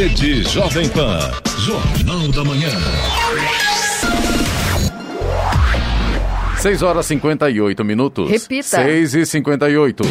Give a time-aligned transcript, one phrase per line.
[0.00, 1.30] Rede Jovem Pan.
[1.58, 2.70] Jornal da Manhã.
[6.56, 8.30] 6 horas 58 minutos.
[8.30, 8.62] Repita.
[8.62, 10.02] 6 e 58.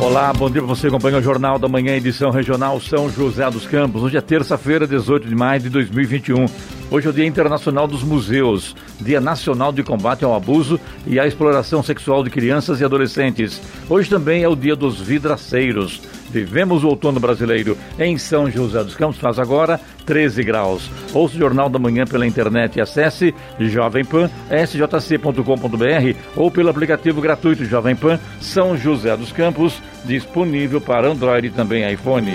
[0.00, 3.64] Olá, bom dia para você, acompanha o Jornal da Manhã, edição regional São José dos
[3.68, 4.02] Campos.
[4.02, 6.46] Hoje é terça-feira, 18 de maio de 2021.
[6.88, 11.26] Hoje é o Dia Internacional dos Museus, Dia Nacional de Combate ao Abuso e à
[11.26, 13.60] Exploração Sexual de Crianças e Adolescentes.
[13.88, 16.00] Hoje também é o Dia dos Vidraceiros.
[16.30, 20.88] Vivemos o outono brasileiro em São José dos Campos, faz agora 13 graus.
[21.12, 27.20] Ouça o Jornal da Manhã pela internet e acesse Jovem Pan, sjc.com.br ou pelo aplicativo
[27.20, 32.32] gratuito Jovem Pan São José dos Campos, disponível para Android e também iPhone.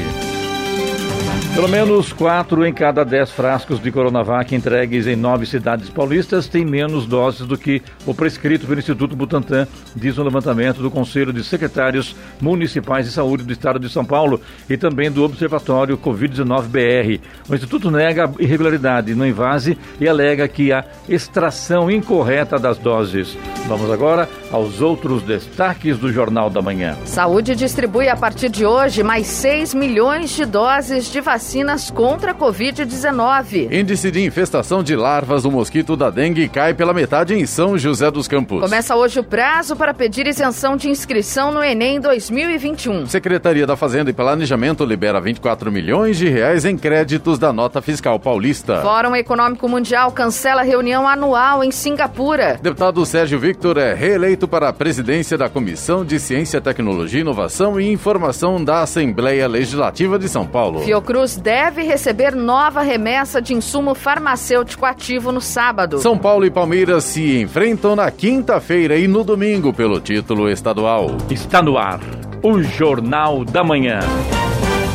[1.53, 6.65] Pelo menos quatro em cada dez frascos de Coronavac entregues em nove cidades paulistas têm
[6.65, 11.43] menos doses do que o prescrito pelo Instituto Butantan, diz um levantamento do Conselho de
[11.43, 17.19] Secretários Municipais de Saúde do Estado de São Paulo e também do Observatório Covid-19-BR.
[17.49, 23.37] O Instituto nega irregularidade no invase e alega que há extração incorreta das doses.
[23.67, 26.97] Vamos agora aos outros destaques do Jornal da Manhã.
[27.05, 32.35] Saúde distribui a partir de hoje mais 6 milhões de doses de vacinas contra a
[32.35, 33.71] Covid-19.
[33.71, 38.11] Índice de infestação de larvas do mosquito da dengue cai pela metade em São José
[38.11, 38.61] dos Campos.
[38.61, 43.07] Começa hoje o prazo para pedir isenção de inscrição no Enem 2021.
[43.07, 48.19] Secretaria da Fazenda e Planejamento libera 24 milhões de reais em créditos da nota fiscal
[48.19, 48.79] paulista.
[48.83, 52.59] Fórum Econômico Mundial cancela reunião anual em Singapura.
[52.61, 57.91] Deputado Sérgio Victor é reeleito para a presidência da Comissão de Ciência, Tecnologia, Inovação e
[57.91, 60.81] Informação da Assembleia Legislativa de São Paulo.
[60.81, 65.99] Fiocruz deve receber nova remessa de insumo farmacêutico ativo no sábado.
[65.99, 71.17] São Paulo e Palmeiras se enfrentam na quinta-feira e no domingo pelo título estadual.
[71.29, 71.99] Está no ar
[72.43, 73.99] o Jornal da Manhã.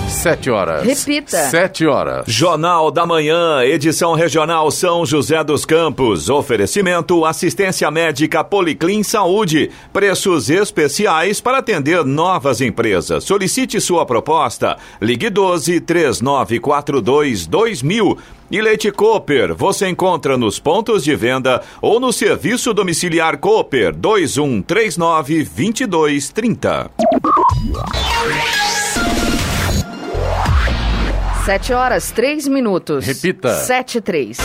[0.08, 0.84] Sete horas.
[0.84, 1.36] Repita.
[1.50, 2.26] Sete horas.
[2.28, 6.30] Jornal da Manhã, edição regional São José dos Campos.
[6.30, 9.70] Oferecimento assistência médica Policlin Saúde.
[9.92, 13.24] Preços especiais para atender novas empresas.
[13.24, 14.76] Solicite sua proposta.
[15.00, 18.18] Ligue 12 3942 2000.
[18.48, 25.44] E Leite Cooper, você encontra nos pontos de venda ou no serviço domiciliar Cooper 2139
[25.44, 26.90] 2230.
[31.46, 33.06] Sete horas, três minutos.
[33.06, 33.54] Repita.
[33.54, 34.36] Sete, três.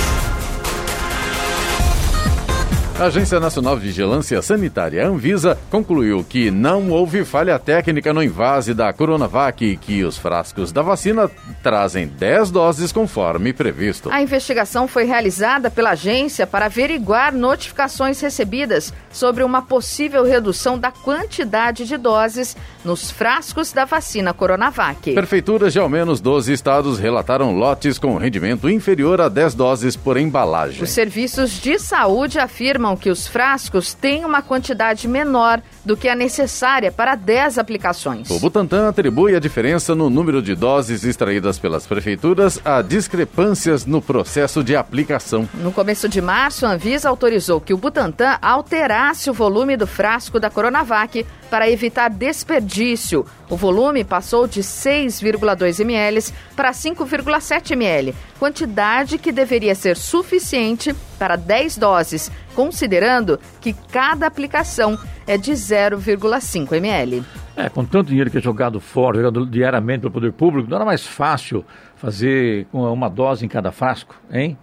[3.01, 8.75] A Agência Nacional de Vigilância Sanitária, Anvisa, concluiu que não houve falha técnica no invase
[8.75, 11.27] da Coronavac e que os frascos da vacina
[11.63, 14.11] trazem 10 doses conforme previsto.
[14.11, 20.91] A investigação foi realizada pela agência para averiguar notificações recebidas sobre uma possível redução da
[20.91, 25.11] quantidade de doses nos frascos da vacina Coronavac.
[25.15, 30.17] Prefeituras de ao menos 12 estados relataram lotes com rendimento inferior a 10 doses por
[30.17, 30.83] embalagem.
[30.83, 36.15] Os serviços de saúde afirmam que os frascos têm uma quantidade menor do que a
[36.15, 38.29] necessária para 10 aplicações.
[38.29, 44.01] O Butantan atribui a diferença no número de doses extraídas pelas prefeituras a discrepâncias no
[44.01, 45.47] processo de aplicação.
[45.55, 50.39] No começo de março, a Anvisa autorizou que o Butantan alterasse o volume do frasco
[50.39, 53.25] da Coronavac para evitar desperdício.
[53.49, 61.35] O volume passou de 6,2 ml para 5,7 ml, quantidade que deveria ser suficiente para
[61.35, 64.97] 10 doses, considerando que cada aplicação
[65.27, 67.23] é de 0,5 ml.
[67.57, 70.85] É, com tanto dinheiro que é jogado fora, jogado diariamente pelo poder público, não era
[70.85, 71.65] mais fácil
[71.97, 74.57] fazer uma dose em cada frasco, hein?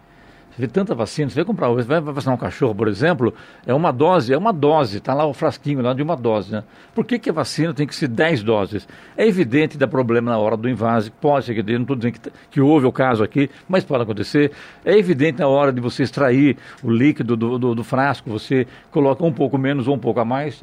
[0.58, 3.32] Vê tanta vacina, você vai comprar, você vai vacinar um cachorro, por exemplo,
[3.64, 6.64] é uma dose, é uma dose, está lá o frasquinho lá de uma dose, né?
[6.92, 8.88] Por que, que a vacina tem que ser 10 doses?
[9.16, 11.94] É evidente que dá problema na hora do invase, pode ser que dê, não estou
[11.94, 14.50] dizendo que, que, houve o caso aqui, mas pode acontecer.
[14.84, 19.24] É evidente na hora de você extrair o líquido do, do, do frasco, você coloca
[19.24, 20.60] um pouco menos ou um pouco a mais,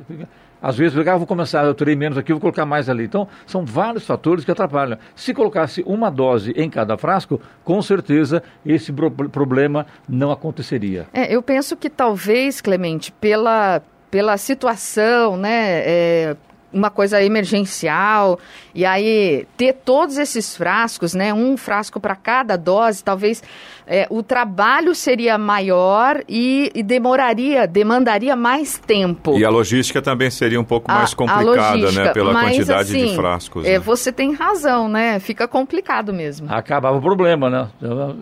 [0.65, 3.03] às vezes, ah, vou começar, eu terei menos aqui, vou colocar mais ali.
[3.03, 4.97] Então, são vários fatores que atrapalham.
[5.15, 11.06] Se colocasse uma dose em cada frasco, com certeza esse problema não aconteceria.
[11.13, 13.79] É, eu penso que talvez, Clemente, pela,
[14.09, 16.35] pela situação, né, é,
[16.75, 18.38] uma coisa emergencial,
[18.74, 23.42] e aí ter todos esses frascos, né, um frasco para cada dose, talvez
[23.88, 29.39] é, o trabalho seria maior e, e, demoraria, demandaria mais tempo.
[29.39, 33.07] E a logística também seria um pouco a, mais complicada, né, pela mas, quantidade assim,
[33.07, 33.66] de frascos.
[33.66, 33.80] É, né?
[33.80, 36.48] Você tem razão, né, fica complicado mesmo.
[36.51, 37.69] Acabava o problema, né,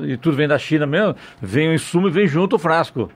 [0.03, 3.09] e tudo vem da China mesmo, vem o insumo e vem junto o frasco.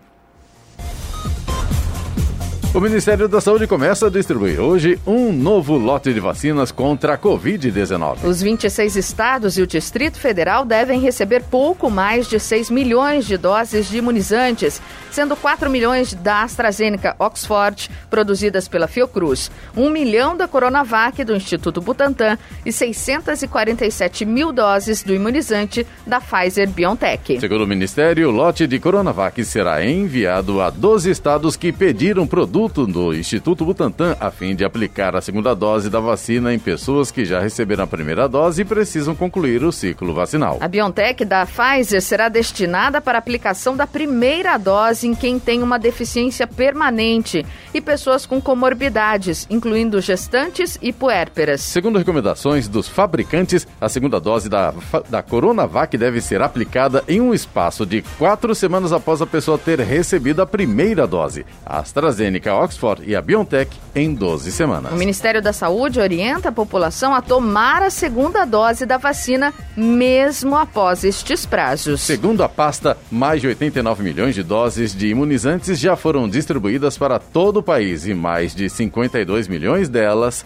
[2.78, 7.18] O Ministério da Saúde começa a distribuir hoje um novo lote de vacinas contra a
[7.18, 8.24] Covid-19.
[8.24, 13.36] Os 26 estados e o Distrito Federal devem receber pouco mais de 6 milhões de
[13.36, 14.80] doses de imunizantes,
[15.10, 21.82] sendo 4 milhões da AstraZeneca Oxford, produzidas pela Fiocruz, 1 milhão da Coronavac do Instituto
[21.82, 27.40] Butantan e 647 mil doses do imunizante da Pfizer BioNTech.
[27.40, 32.28] Segundo o Ministério, o lote de Coronavac será enviado a 12 estados que pediram
[32.68, 37.12] produto do Instituto Butantan a fim de aplicar a segunda dose da vacina em pessoas
[37.12, 40.58] que já receberam a primeira dose e precisam concluir o ciclo vacinal.
[40.60, 45.80] A BioNTech da Pfizer será destinada para aplicação da primeira dose em quem tem uma
[45.80, 51.62] deficiência permanente e pessoas com comorbidades, incluindo gestantes e puérperas.
[51.62, 54.74] Segundo recomendações dos fabricantes, a segunda dose da,
[55.10, 59.80] da Coronavac deve ser aplicada em um espaço de quatro semanas após a pessoa ter
[59.80, 61.46] recebido a primeira dose.
[61.66, 64.92] A AstraZeneca Oxford e a BioNTech em 12 semanas.
[64.92, 70.56] O Ministério da Saúde orienta a população a tomar a segunda dose da vacina mesmo
[70.56, 72.02] após estes prazos.
[72.02, 77.20] Segundo a pasta, mais de 89 milhões de doses de imunizantes já foram distribuídas para
[77.20, 80.46] todo o país e mais de 52 milhões delas,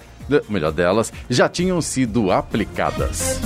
[0.50, 3.40] melhor delas, já tinham sido aplicadas.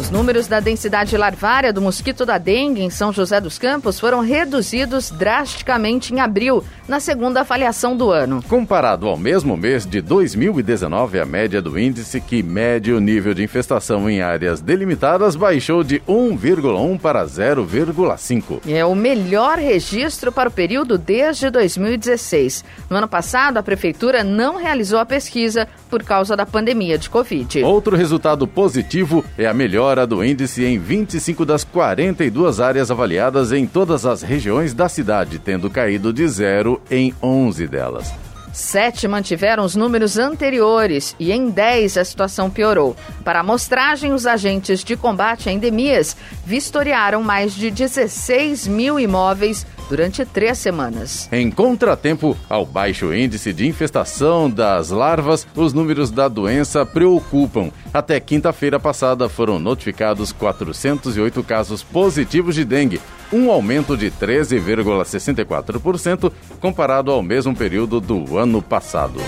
[0.00, 4.20] Os números da densidade larvária do mosquito da dengue em São José dos Campos foram
[4.20, 8.42] reduzidos drasticamente em abril, na segunda avaliação do ano.
[8.48, 13.44] Comparado ao mesmo mês de 2019, a média do índice que mede o nível de
[13.44, 18.62] infestação em áreas delimitadas baixou de 1,1 para 0,5.
[18.66, 22.64] É o melhor registro para o período desde 2016.
[22.88, 27.62] No ano passado, a prefeitura não realizou a pesquisa por causa da pandemia de Covid.
[27.64, 29.52] Outro resultado positivo é a
[29.90, 35.38] melhora do índice em 25 das 42 áreas avaliadas em todas as regiões da cidade,
[35.38, 38.12] tendo caído de zero em 11 delas.
[38.52, 42.96] Sete mantiveram os números anteriores e em 10 a situação piorou.
[43.24, 50.24] Para amostragem, os agentes de combate a endemias vistoriaram mais de 16 mil imóveis durante
[50.24, 51.28] três semanas.
[51.32, 57.72] Em contratempo ao baixo índice de infestação das larvas, os números da doença preocupam.
[57.92, 63.00] Até quinta-feira passada foram notificados 408 casos positivos de dengue,
[63.32, 69.18] um aumento de 13,64% comparado ao mesmo período do ano passado.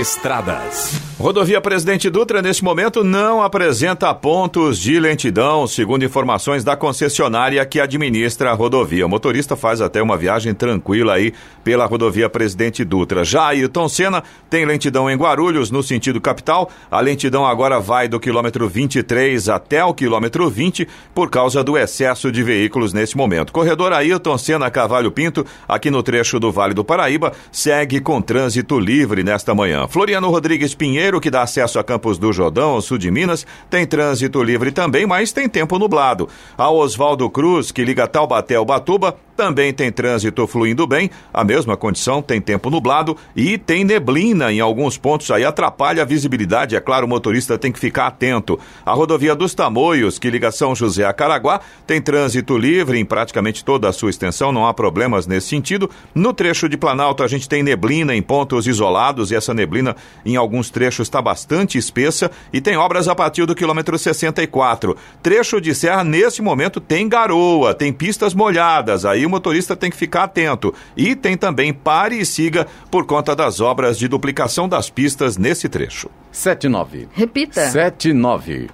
[0.00, 1.00] Estradas.
[1.16, 7.80] Rodovia Presidente Dutra, neste momento, não apresenta pontos de lentidão, segundo informações da concessionária que
[7.80, 9.06] administra a rodovia.
[9.06, 11.32] O motorista faz até uma viagem tranquila aí
[11.62, 13.24] pela rodovia Presidente Dutra.
[13.24, 16.68] Já Ayrton Senna tem lentidão em Guarulhos, no sentido capital.
[16.90, 22.30] A lentidão agora vai do quilômetro 23 até o quilômetro 20 por causa do excesso
[22.32, 23.52] de veículos neste momento.
[23.52, 28.63] Corredor Ayrton Senna Cavalho Pinto, aqui no trecho do Vale do Paraíba, segue com trânsito
[28.72, 29.86] livre nesta manhã.
[29.88, 34.42] Floriano Rodrigues Pinheiro que dá acesso a Campos do Jordão, sul de Minas, tem trânsito
[34.42, 36.28] livre também, mas tem tempo nublado.
[36.56, 41.76] A Oswaldo Cruz, que liga Taubaté ao Batuba, também tem trânsito fluindo bem, a mesma
[41.76, 46.80] condição, tem tempo nublado e tem neblina em alguns pontos aí, atrapalha a visibilidade, é
[46.80, 48.58] claro, o motorista tem que ficar atento.
[48.86, 53.64] A rodovia dos Tamoios, que liga São José a Caraguá, tem trânsito livre em praticamente
[53.64, 55.90] toda a sua extensão, não há problemas nesse sentido.
[56.14, 60.36] No trecho de Planalto, a gente tem neblina em pontos isolados e essa neblina em
[60.36, 64.96] alguns trechos está bastante espessa e tem obras a partir do quilômetro 64.
[65.22, 69.96] Trecho de serra, nesse momento, tem garoa, tem pistas molhadas, aí o motorista tem que
[69.96, 70.72] ficar atento.
[70.96, 75.68] E tem também pare e siga por conta das obras de duplicação das pistas nesse
[75.68, 76.08] trecho.
[76.32, 77.08] 79.
[77.12, 77.68] Repita.
[77.68, 78.68] 79.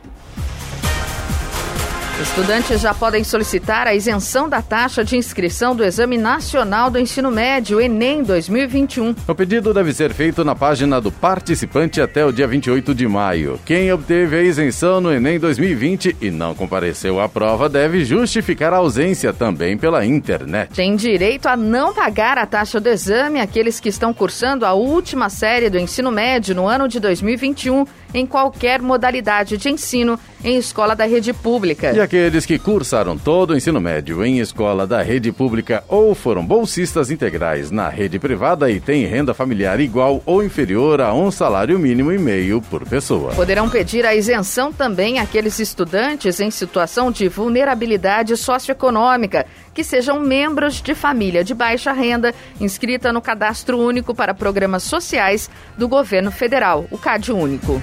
[2.21, 7.31] Estudantes já podem solicitar a isenção da taxa de inscrição do Exame Nacional do Ensino
[7.31, 9.15] Médio, Enem 2021.
[9.27, 13.59] O pedido deve ser feito na página do participante até o dia 28 de maio.
[13.65, 18.77] Quem obteve a isenção no Enem 2020 e não compareceu à prova deve justificar a
[18.77, 20.75] ausência também pela internet.
[20.75, 25.31] Tem direito a não pagar a taxa do exame aqueles que estão cursando a última
[25.31, 30.97] série do ensino médio no ano de 2021 em qualquer modalidade de ensino em escola
[30.97, 31.93] da rede pública.
[31.93, 36.45] E aqueles que cursaram todo o ensino médio em escola da rede pública ou foram
[36.45, 41.79] bolsistas integrais na rede privada e têm renda familiar igual ou inferior a um salário
[41.79, 43.33] mínimo e meio por pessoa.
[43.35, 49.47] Poderão pedir a isenção também aqueles estudantes em situação de vulnerabilidade socioeconômica
[49.81, 55.49] que sejam membros de família de baixa renda inscrita no Cadastro Único para Programas Sociais
[55.79, 57.81] do Governo Federal, o CAD Único.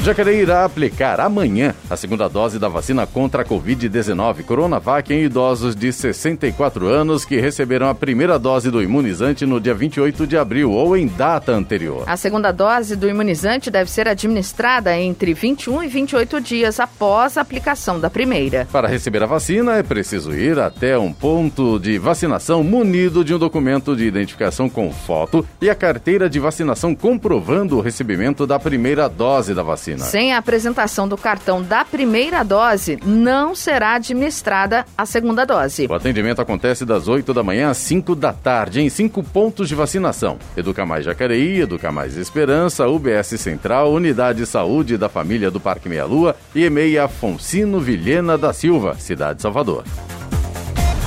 [0.00, 5.74] Jacareí irá aplicar amanhã a segunda dose da vacina contra a Covid-19 Coronavac em idosos
[5.74, 10.70] de 64 anos que receberam a primeira dose do imunizante no dia 28 de abril
[10.70, 12.04] ou em data anterior.
[12.06, 17.40] A segunda dose do imunizante deve ser administrada entre 21 e 28 dias após a
[17.40, 18.68] aplicação da primeira.
[18.70, 23.38] Para receber a vacina, é preciso ir até um ponto de vacinação munido de um
[23.38, 29.08] documento de identificação com foto e a carteira de vacinação comprovando o recebimento da primeira
[29.08, 30.04] dose da vacina vacina.
[30.04, 35.86] Sem a apresentação do cartão da primeira dose, não será administrada a segunda dose.
[35.88, 39.74] O atendimento acontece das 8 da manhã às 5 da tarde em cinco pontos de
[39.74, 45.60] vacinação: Educa Mais Jacareí, Educa Mais Esperança, UBS Central, Unidade de Saúde da Família do
[45.60, 49.84] Parque Meia Lua e EMEI Afonsino Vilhena da Silva, Cidade de Salvador.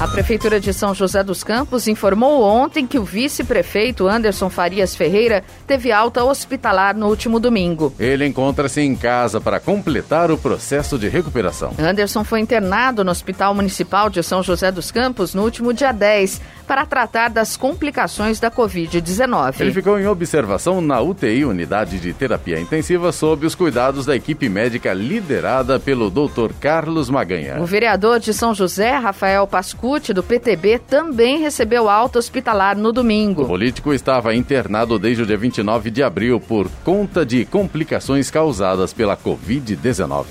[0.02, 5.44] A Prefeitura de São José dos Campos informou ontem que o vice-prefeito Anderson Farias Ferreira
[5.68, 7.94] teve alta hospitalar no último domingo.
[8.00, 11.76] Ele encontra-se em casa para completar o processo de recuperação.
[11.78, 16.42] Anderson foi internado no Hospital Municipal de São José dos Campos no último dia 10
[16.62, 19.60] para tratar das complicações da Covid-19.
[19.60, 24.48] Ele ficou em observação na UTI, Unidade de Terapia Intensiva, sob os cuidados da equipe
[24.50, 26.54] médica liderada pelo Dr.
[26.60, 27.60] Carlos Maganha.
[27.62, 33.44] O vereador de São José, Rafael Pascucci, do PTB, também recebeu alta hospitalar no domingo.
[33.44, 38.94] O político estava internado desde o dia 29 de abril por conta de complicações causadas
[38.94, 40.26] pela Covid-19.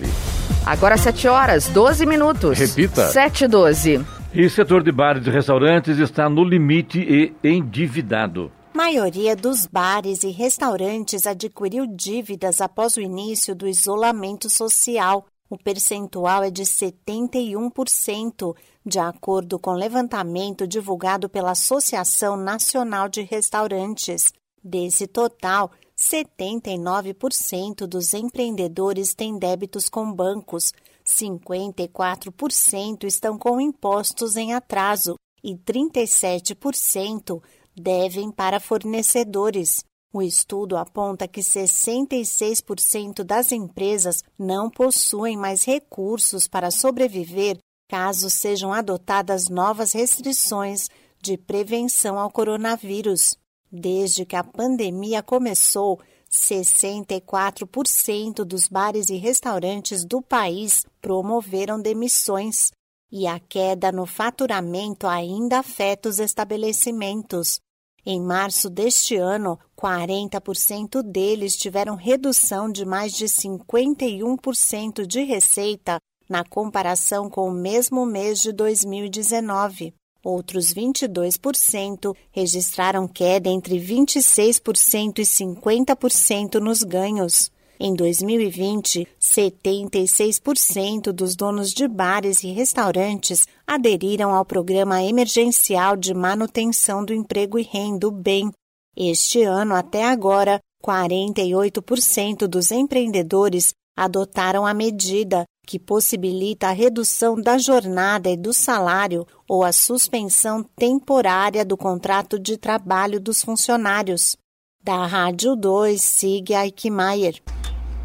[0.66, 2.58] Agora 7 horas, 12 minutos.
[2.58, 3.08] Repita.
[3.08, 4.19] 7 e 12.
[4.32, 8.52] E o setor de bares e restaurantes está no limite e endividado.
[8.72, 15.26] Maioria dos bares e restaurantes adquiriu dívidas após o início do isolamento social.
[15.50, 18.54] O percentual é de 71%,
[18.86, 24.32] de acordo com levantamento divulgado pela Associação Nacional de Restaurantes.
[24.62, 30.72] Desse total, 79% dos empreendedores têm débitos com bancos,
[31.14, 37.42] 54% estão com impostos em atraso e 37%
[37.74, 39.84] devem para fornecedores.
[40.12, 48.72] O estudo aponta que 66% das empresas não possuem mais recursos para sobreviver caso sejam
[48.72, 50.88] adotadas novas restrições
[51.20, 53.36] de prevenção ao coronavírus.
[53.70, 56.00] Desde que a pandemia começou,
[56.30, 62.70] 64% dos bares e restaurantes do país promoveram demissões
[63.10, 67.60] e a queda no faturamento ainda afeta os estabelecimentos.
[68.06, 76.44] Em março deste ano, 40% deles tiveram redução de mais de 51% de receita na
[76.44, 79.92] comparação com o mesmo mês de 2019.
[80.22, 87.50] Outros 22% registraram queda entre 26% e 50% nos ganhos.
[87.82, 97.02] Em 2020, 76% dos donos de bares e restaurantes aderiram ao Programa Emergencial de Manutenção
[97.02, 98.52] do Emprego e Renda, BEM.
[98.94, 107.56] Este ano, até agora, 48% dos empreendedores adotaram a medida, que possibilita a redução da
[107.56, 114.36] jornada e do salário ou a suspensão temporária do contrato de trabalho dos funcionários.
[114.82, 117.40] Da Rádio 2, siga Aikmaier.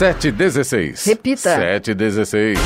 [0.00, 1.04] Sete dezesseis.
[1.04, 1.56] Repita.
[1.56, 2.58] Sete dezesseis.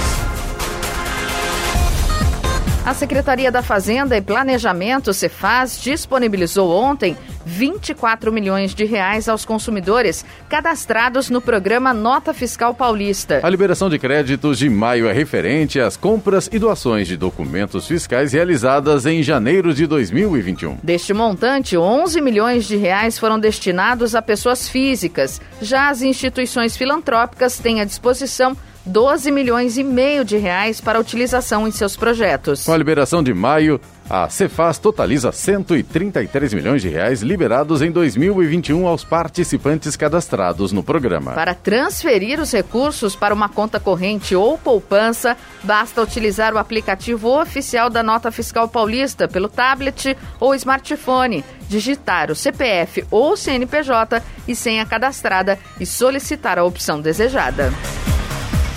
[2.87, 10.25] A Secretaria da Fazenda e Planejamento, Cefaz, disponibilizou ontem 24 milhões de reais aos consumidores
[10.49, 13.41] cadastrados no programa Nota Fiscal Paulista.
[13.43, 18.33] A liberação de créditos de maio é referente às compras e doações de documentos fiscais
[18.33, 20.79] realizadas em janeiro de 2021.
[20.83, 25.41] Deste montante, 11 milhões de reais foram destinados a pessoas físicas.
[25.61, 31.67] Já as instituições filantrópicas têm à disposição 12 milhões e meio de reais para utilização
[31.67, 32.65] em seus projetos.
[32.65, 38.87] Com a liberação de maio, a Cefaz totaliza 133 milhões de reais liberados em 2021
[38.87, 41.33] aos participantes cadastrados no programa.
[41.33, 47.89] Para transferir os recursos para uma conta corrente ou poupança, basta utilizar o aplicativo oficial
[47.89, 54.85] da Nota Fiscal Paulista pelo tablet ou smartphone, digitar o CPF ou CNPJ e senha
[54.85, 57.73] cadastrada e solicitar a opção desejada.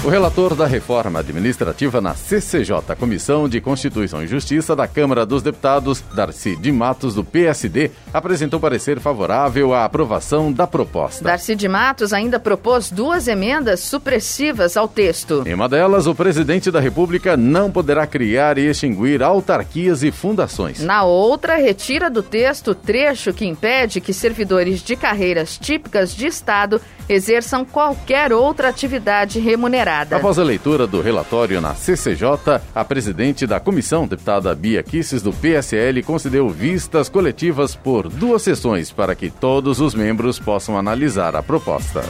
[0.05, 5.41] O relator da reforma administrativa na CCJ, Comissão de Constituição e Justiça da Câmara dos
[5.41, 11.23] Deputados, Darcy de Matos, do PSD, apresentou parecer favorável à aprovação da proposta.
[11.23, 15.43] Darcy de Matos ainda propôs duas emendas supressivas ao texto.
[15.45, 20.79] Em uma delas, o presidente da República não poderá criar e extinguir autarquias e fundações.
[20.79, 26.27] Na outra, retira do texto o trecho que impede que servidores de carreiras típicas de
[26.27, 29.86] Estado exerçam qualquer outra atividade remunerada.
[30.11, 35.31] Após a leitura do relatório na CCJ, a presidente da comissão, deputada Bia Kisses, do
[35.31, 41.41] PSL, concedeu vistas coletivas por duas sessões para que todos os membros possam analisar a
[41.41, 42.03] proposta.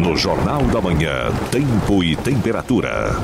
[0.00, 3.16] No Jornal da Manhã, Tempo e Temperatura.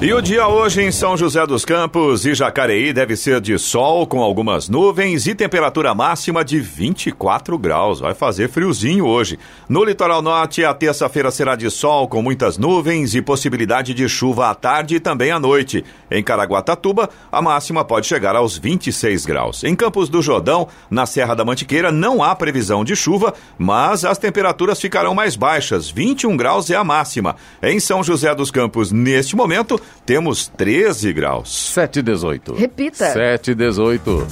[0.00, 4.06] E o dia hoje em São José dos Campos e Jacareí deve ser de sol
[4.06, 7.98] com algumas nuvens e temperatura máxima de 24 graus.
[7.98, 9.40] Vai fazer friozinho hoje.
[9.68, 14.50] No litoral norte, a terça-feira será de sol com muitas nuvens e possibilidade de chuva
[14.50, 15.84] à tarde e também à noite.
[16.08, 19.64] Em Caraguatatuba, a máxima pode chegar aos 26 graus.
[19.64, 24.16] Em Campos do Jordão, na Serra da Mantiqueira, não há previsão de chuva, mas as
[24.16, 25.90] temperaturas ficarão mais baixas.
[25.90, 27.34] 21 graus é a máxima.
[27.60, 31.72] Em São José dos Campos, neste momento, temos 13 graus.
[31.72, 32.54] 7 e 18.
[32.54, 33.12] Repita.
[33.12, 34.26] 7 e 18.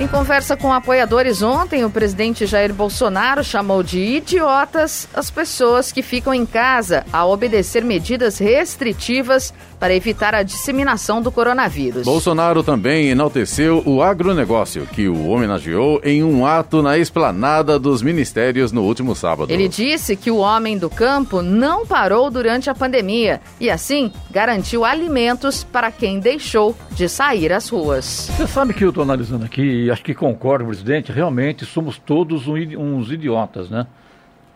[0.00, 6.00] Em conversa com apoiadores ontem, o presidente Jair Bolsonaro chamou de idiotas as pessoas que
[6.00, 12.04] ficam em casa a obedecer medidas restritivas para evitar a disseminação do coronavírus.
[12.06, 18.72] Bolsonaro também enalteceu o agronegócio, que o homenageou em um ato na esplanada dos ministérios
[18.72, 19.52] no último sábado.
[19.52, 24.82] Ele disse que o homem do campo não parou durante a pandemia e, assim, garantiu
[24.82, 28.30] alimentos para quem deixou de sair às ruas.
[28.36, 33.10] Você sabe que eu estou analisando aqui acho que concordo, presidente, realmente somos todos uns
[33.10, 33.86] idiotas, né?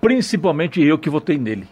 [0.01, 1.67] Principalmente eu que votei nele.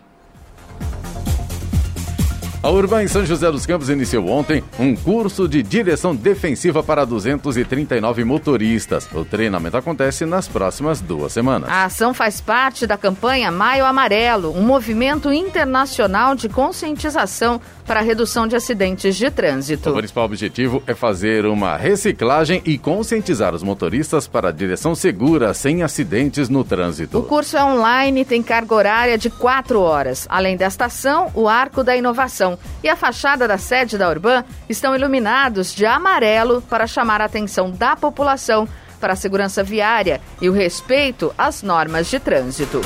[2.63, 7.05] A Urban em São José dos Campos iniciou ontem um curso de direção defensiva para
[7.05, 9.09] 239 motoristas.
[9.13, 11.69] O treinamento acontece nas próximas duas semanas.
[11.69, 18.03] A ação faz parte da campanha Maio Amarelo, um movimento internacional de conscientização para a
[18.03, 19.91] redução de acidentes de trânsito.
[19.91, 25.53] O principal objetivo é fazer uma reciclagem e conscientizar os motoristas para a direção segura
[25.53, 27.19] sem acidentes no trânsito.
[27.19, 30.29] O curso é online e tem carga horária de quatro horas.
[30.31, 32.52] Além desta ação, o Arco da Inovação
[32.83, 37.71] e a fachada da sede da Urban estão iluminados de amarelo para chamar a atenção
[37.71, 38.69] da população
[39.01, 42.81] para a segurança viária e o respeito às normas de trânsito.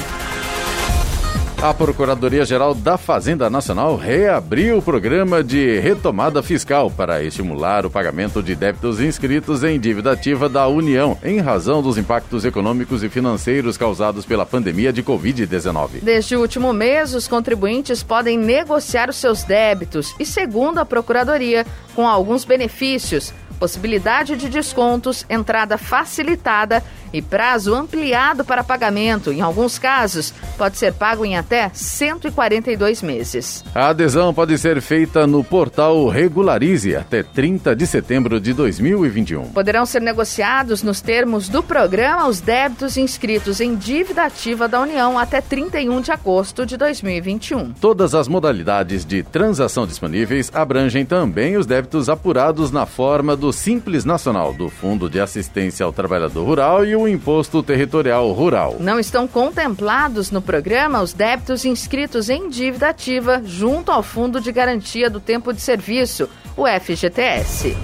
[1.66, 8.40] A Procuradoria-Geral da Fazenda Nacional reabriu o programa de retomada fiscal para estimular o pagamento
[8.40, 13.76] de débitos inscritos em dívida ativa da União, em razão dos impactos econômicos e financeiros
[13.76, 16.02] causados pela pandemia de Covid-19.
[16.02, 21.66] Desde o último mês, os contribuintes podem negociar os seus débitos e, segundo a Procuradoria,
[21.96, 26.83] com alguns benefícios possibilidade de descontos, entrada facilitada
[27.16, 29.33] e prazo ampliado para pagamento.
[29.33, 33.64] Em alguns casos, pode ser pago em até 142 meses.
[33.74, 39.50] A adesão pode ser feita no portal Regularize até 30 de setembro de 2021.
[39.50, 45.18] Poderão ser negociados nos termos do programa os débitos inscritos em dívida ativa da União
[45.18, 47.72] até 31 de agosto de 2021.
[47.81, 54.05] Todas as modalidades de transação disponíveis abrangem também os débitos apurados na forma do Simples
[54.05, 58.77] Nacional, do Fundo de Assistência ao Trabalhador Rural e o Imposto Territorial Rural.
[58.81, 64.53] Não estão contemplados no programa os débitos inscritos em dívida ativa junto ao Fundo de
[64.53, 67.77] Garantia do Tempo de Serviço, o FGTS.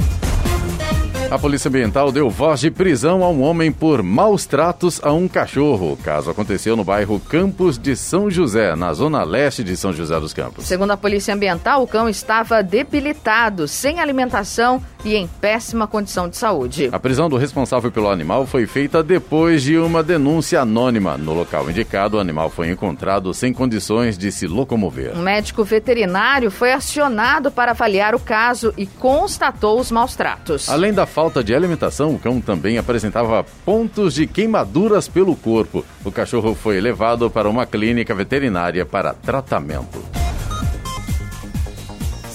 [1.33, 5.27] A Polícia Ambiental deu voz de prisão a um homem por maus tratos a um
[5.27, 5.93] cachorro.
[5.93, 10.21] O caso aconteceu no bairro Campos de São José, na zona leste de São José
[10.21, 10.67] dos Campos.
[10.67, 16.37] Segundo a Polícia Ambiental, o cão estava debilitado, sem alimentação e em péssima condição de
[16.37, 16.89] saúde.
[16.93, 21.17] A prisão do responsável pelo animal foi feita depois de uma denúncia anônima.
[21.17, 25.17] No local indicado, o animal foi encontrado sem condições de se locomover.
[25.17, 30.69] Um médico veterinário foi acionado para avaliar o caso e constatou os maus tratos.
[30.69, 35.85] Além da falta de alimentação, o cão também apresentava pontos de queimaduras pelo corpo.
[36.05, 40.22] O cachorro foi levado para uma clínica veterinária para tratamento.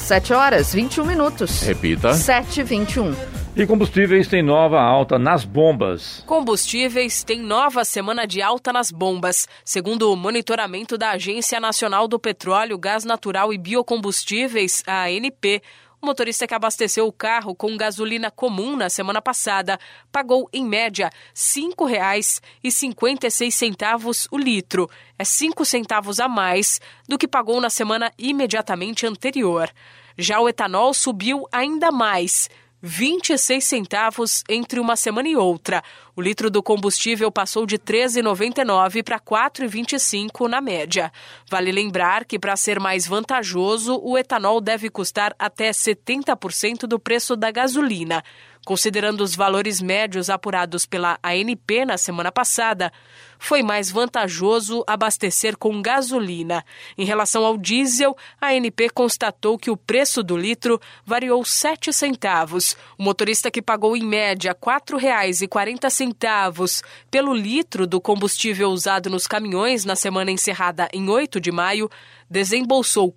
[0.08, 1.64] 7 horas 21 minutos.
[1.64, 2.14] Repita.
[2.14, 3.14] 7 21
[3.58, 6.24] E combustíveis tem nova alta nas bombas.
[6.26, 9.50] Combustíveis tem nova semana de alta nas bombas.
[9.66, 15.62] Segundo o monitoramento da Agência Nacional do Petróleo, Gás Natural e Biocombustíveis, a ANP,
[16.02, 19.78] o motorista que abasteceu o carro com gasolina comum na semana passada
[20.10, 24.90] pagou, em média, R$ 5,56 o litro.
[25.20, 29.70] É 5 centavos a mais do que pagou na semana imediatamente anterior.
[30.18, 32.50] Já o etanol subiu ainda mais.
[32.82, 35.84] 26 centavos entre uma semana e outra.
[36.16, 41.12] O litro do combustível passou de R$ 13,99 para R$ 4,25 na média.
[41.50, 47.36] Vale lembrar que, para ser mais vantajoso, o etanol deve custar até 70% do preço
[47.36, 48.24] da gasolina.
[48.66, 52.92] Considerando os valores médios apurados pela ANP na semana passada,
[53.40, 56.64] foi mais vantajoso abastecer com gasolina.
[56.98, 62.76] Em relação ao diesel, a ANP constatou que o preço do litro variou 7 centavos.
[62.98, 69.86] O motorista que pagou em média R$ 4,40 pelo litro do combustível usado nos caminhões
[69.86, 71.90] na semana encerrada em 8 de maio
[72.30, 73.14] desembolsou R$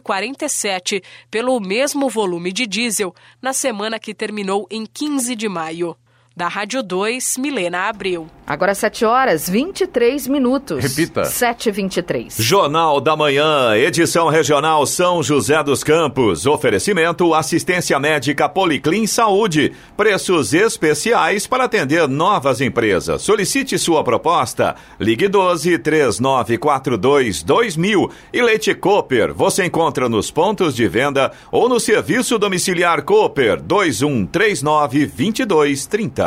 [0.00, 5.96] 4,47 pelo mesmo volume de diesel na semana que terminou em 15 de maio.
[6.36, 8.26] Da Rádio 2, Milena Abreu.
[8.44, 10.82] Agora 7 horas 23 minutos.
[10.82, 11.24] Repita.
[11.24, 16.44] 7 23 Jornal da Manhã, edição regional São José dos Campos.
[16.44, 19.72] Oferecimento assistência médica Policlin Saúde.
[19.96, 23.22] Preços especiais para atender novas empresas.
[23.22, 24.74] Solicite sua proposta.
[24.98, 28.10] Ligue 12 3942 2000.
[28.32, 29.32] E Leite Cooper.
[29.32, 36.23] Você encontra nos pontos de venda ou no serviço domiciliar Cooper 2139 2230.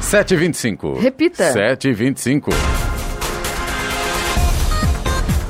[0.00, 0.98] Sete e vinte e cinco.
[0.98, 1.52] Repita.
[1.52, 2.50] Sete e vinte e cinco.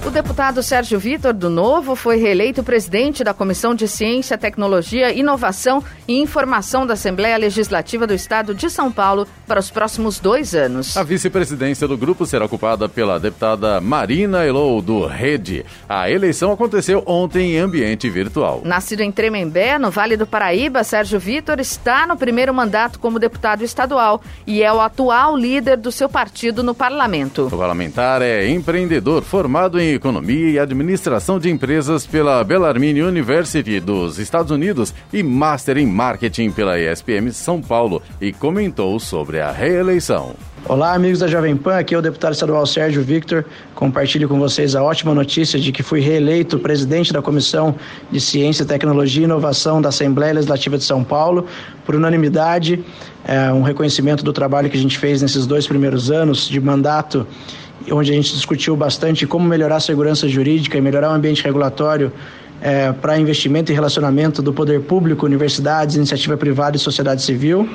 [0.08, 5.84] O deputado Sérgio Vitor, do Novo, foi reeleito presidente da Comissão de Ciência, Tecnologia, Inovação
[6.08, 10.96] e Informação da Assembleia Legislativa do Estado de São Paulo para os próximos dois anos.
[10.96, 15.62] A vice-presidência do grupo será ocupada pela deputada Marina Elou, do Rede.
[15.86, 18.62] A eleição aconteceu ontem em ambiente virtual.
[18.64, 23.62] Nascido em Tremembé, no Vale do Paraíba, Sérgio Vitor está no primeiro mandato como deputado
[23.62, 27.48] estadual e é o atual líder do seu partido no parlamento.
[27.48, 34.18] O parlamentar é empreendedor formado em Economia e Administração de Empresas pela Bellarmine University dos
[34.18, 40.34] Estados Unidos e Master em Marketing pela ESPM São Paulo e comentou sobre a reeleição.
[40.64, 43.44] Olá, amigos da Jovem Pan, aqui é o deputado estadual Sérgio Victor.
[43.74, 47.74] Compartilho com vocês a ótima notícia de que fui reeleito presidente da Comissão
[48.10, 51.46] de Ciência, Tecnologia e Inovação da Assembleia Legislativa de São Paulo,
[51.86, 52.84] por unanimidade,
[53.24, 57.26] é um reconhecimento do trabalho que a gente fez nesses dois primeiros anos de mandato
[57.92, 62.12] onde a gente discutiu bastante como melhorar a segurança jurídica e melhorar o ambiente regulatório
[62.60, 67.68] é, para investimento e relacionamento do poder público, universidades, iniciativa privada e sociedade civil.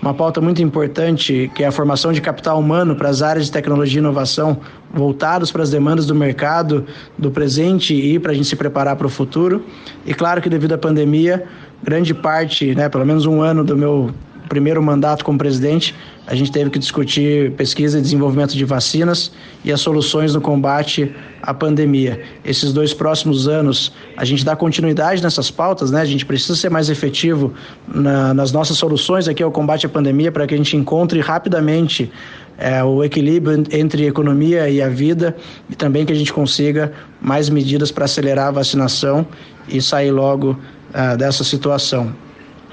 [0.00, 3.52] Uma pauta muito importante que é a formação de capital humano para as áreas de
[3.52, 4.58] tecnologia e inovação
[4.94, 6.86] voltados para as demandas do mercado,
[7.18, 9.62] do presente e para a gente se preparar para o futuro.
[10.06, 11.44] E claro que devido à pandemia,
[11.82, 14.10] grande parte, né, pelo menos um ano do meu
[14.50, 15.94] primeiro mandato como presidente,
[16.26, 19.30] a gente teve que discutir pesquisa e desenvolvimento de vacinas
[19.64, 22.20] e as soluções no combate à pandemia.
[22.44, 26.00] Esses dois próximos anos, a gente dá continuidade nessas pautas, né?
[26.00, 27.54] A gente precisa ser mais efetivo
[27.86, 32.10] na, nas nossas soluções aqui ao combate à pandemia para que a gente encontre rapidamente
[32.58, 35.36] é, o equilíbrio entre a economia e a vida
[35.70, 39.24] e também que a gente consiga mais medidas para acelerar a vacinação
[39.68, 40.58] e sair logo
[40.92, 42.12] uh, dessa situação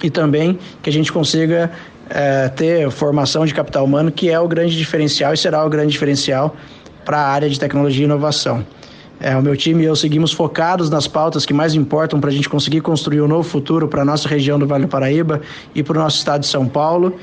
[0.04, 1.72] e também que a gente consiga
[2.10, 5.92] é, ter formação de capital humano, que é o grande diferencial e será o grande
[5.92, 6.56] diferencial
[7.04, 8.66] para a área de tecnologia e inovação.
[9.20, 12.34] É, o meu time e eu seguimos focados nas pautas que mais importam para a
[12.34, 15.42] gente conseguir construir um novo futuro para a nossa região do Vale do Paraíba
[15.74, 17.16] e para o nosso estado de São Paulo.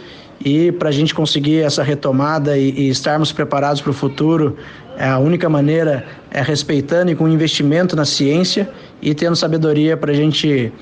[0.44, 4.56] E para a gente conseguir essa retomada e, e estarmos preparados para o futuro,
[4.98, 8.68] é, a única maneira é respeitando e com investimento na ciência
[9.00, 10.72] e tendo sabedoria para a gente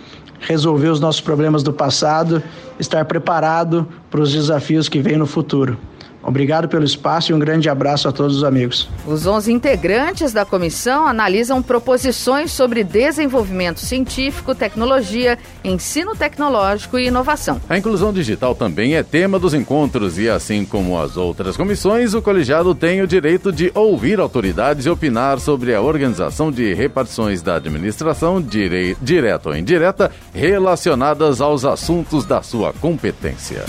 [0.43, 2.43] resolver os nossos problemas do passado,
[2.79, 5.79] estar preparado para os desafios que vêm no futuro.
[6.23, 8.89] Obrigado pelo espaço e um grande abraço a todos os amigos.
[9.07, 17.61] Os 11 integrantes da comissão analisam proposições sobre desenvolvimento científico, tecnologia, ensino tecnológico e inovação.
[17.69, 22.23] A inclusão digital também é tema dos encontros e, assim como as outras comissões, o
[22.23, 27.57] colegiado tem o direito de ouvir autoridades e opinar sobre a organização de repartições da
[27.57, 28.97] administração, dire...
[29.03, 33.65] direta ou indireta, relacionadas aos assuntos da sua competência.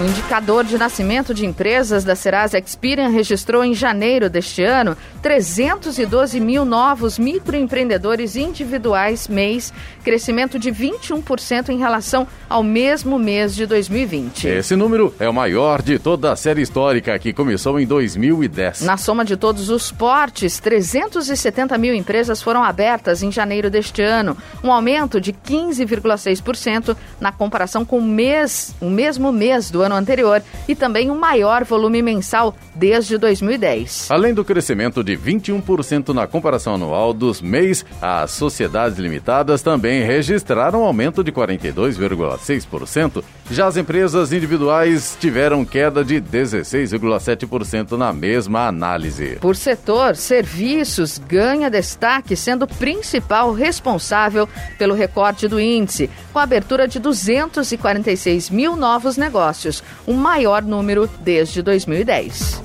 [0.00, 6.38] O indicador de nascimento de empresas da Serasa Experian registrou em janeiro deste ano 312
[6.38, 9.72] mil novos microempreendedores individuais mês,
[10.08, 14.48] crescimento de 21% em relação ao mesmo mês de 2020.
[14.48, 18.80] Esse número é o maior de toda a série histórica que começou em 2010.
[18.80, 24.34] Na soma de todos os portes, 370 mil empresas foram abertas em janeiro deste ano,
[24.64, 30.42] um aumento de 15,6% na comparação com o mês, o mesmo mês do ano anterior
[30.66, 34.10] e também um maior volume mensal desde 2010.
[34.10, 39.60] Além do crescimento de 21% na comparação anual dos MEIs, as sociedades limitadas
[39.98, 43.24] também registraram um aumento de 42,6%.
[43.50, 49.38] Já as empresas individuais tiveram queda de 16,7% na mesma análise.
[49.40, 56.42] Por setor, serviços ganha destaque, sendo o principal responsável pelo recorte do índice, com a
[56.42, 62.60] abertura de 246 mil novos negócios o maior número desde 2010.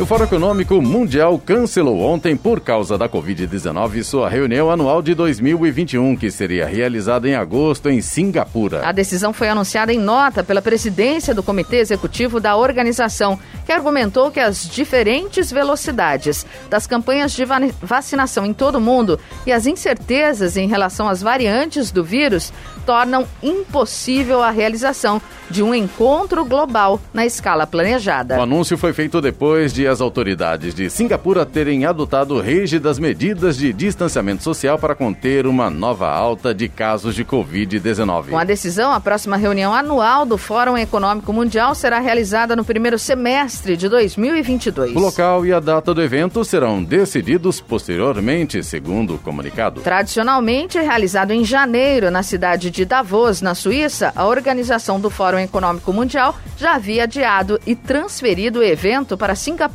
[0.00, 6.16] O Fórum Econômico Mundial cancelou ontem, por causa da Covid-19, sua reunião anual de 2021,
[6.16, 8.84] que seria realizada em agosto em Singapura.
[8.84, 14.32] A decisão foi anunciada em nota pela presidência do Comitê Executivo da organização, que argumentou
[14.32, 17.44] que as diferentes velocidades das campanhas de
[17.80, 22.52] vacinação em todo o mundo e as incertezas em relação às variantes do vírus
[22.84, 28.38] tornam impossível a realização de um encontro global na escala planejada.
[28.38, 33.72] O anúncio foi feito depois de as autoridades de Singapura terem adotado rígidas medidas de
[33.72, 38.30] distanciamento social para conter uma nova alta de casos de Covid-19.
[38.30, 42.98] Com a decisão, a próxima reunião anual do Fórum Econômico Mundial será realizada no primeiro
[42.98, 44.96] semestre de 2022.
[44.96, 49.82] O local e a data do evento serão decididos posteriormente, segundo o comunicado.
[49.82, 55.92] Tradicionalmente realizado em janeiro na cidade de Davos, na Suíça, a organização do Fórum Econômico
[55.92, 59.73] Mundial já havia adiado e transferido o evento para Singapura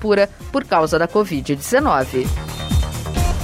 [0.51, 2.27] por causa da Covid-19.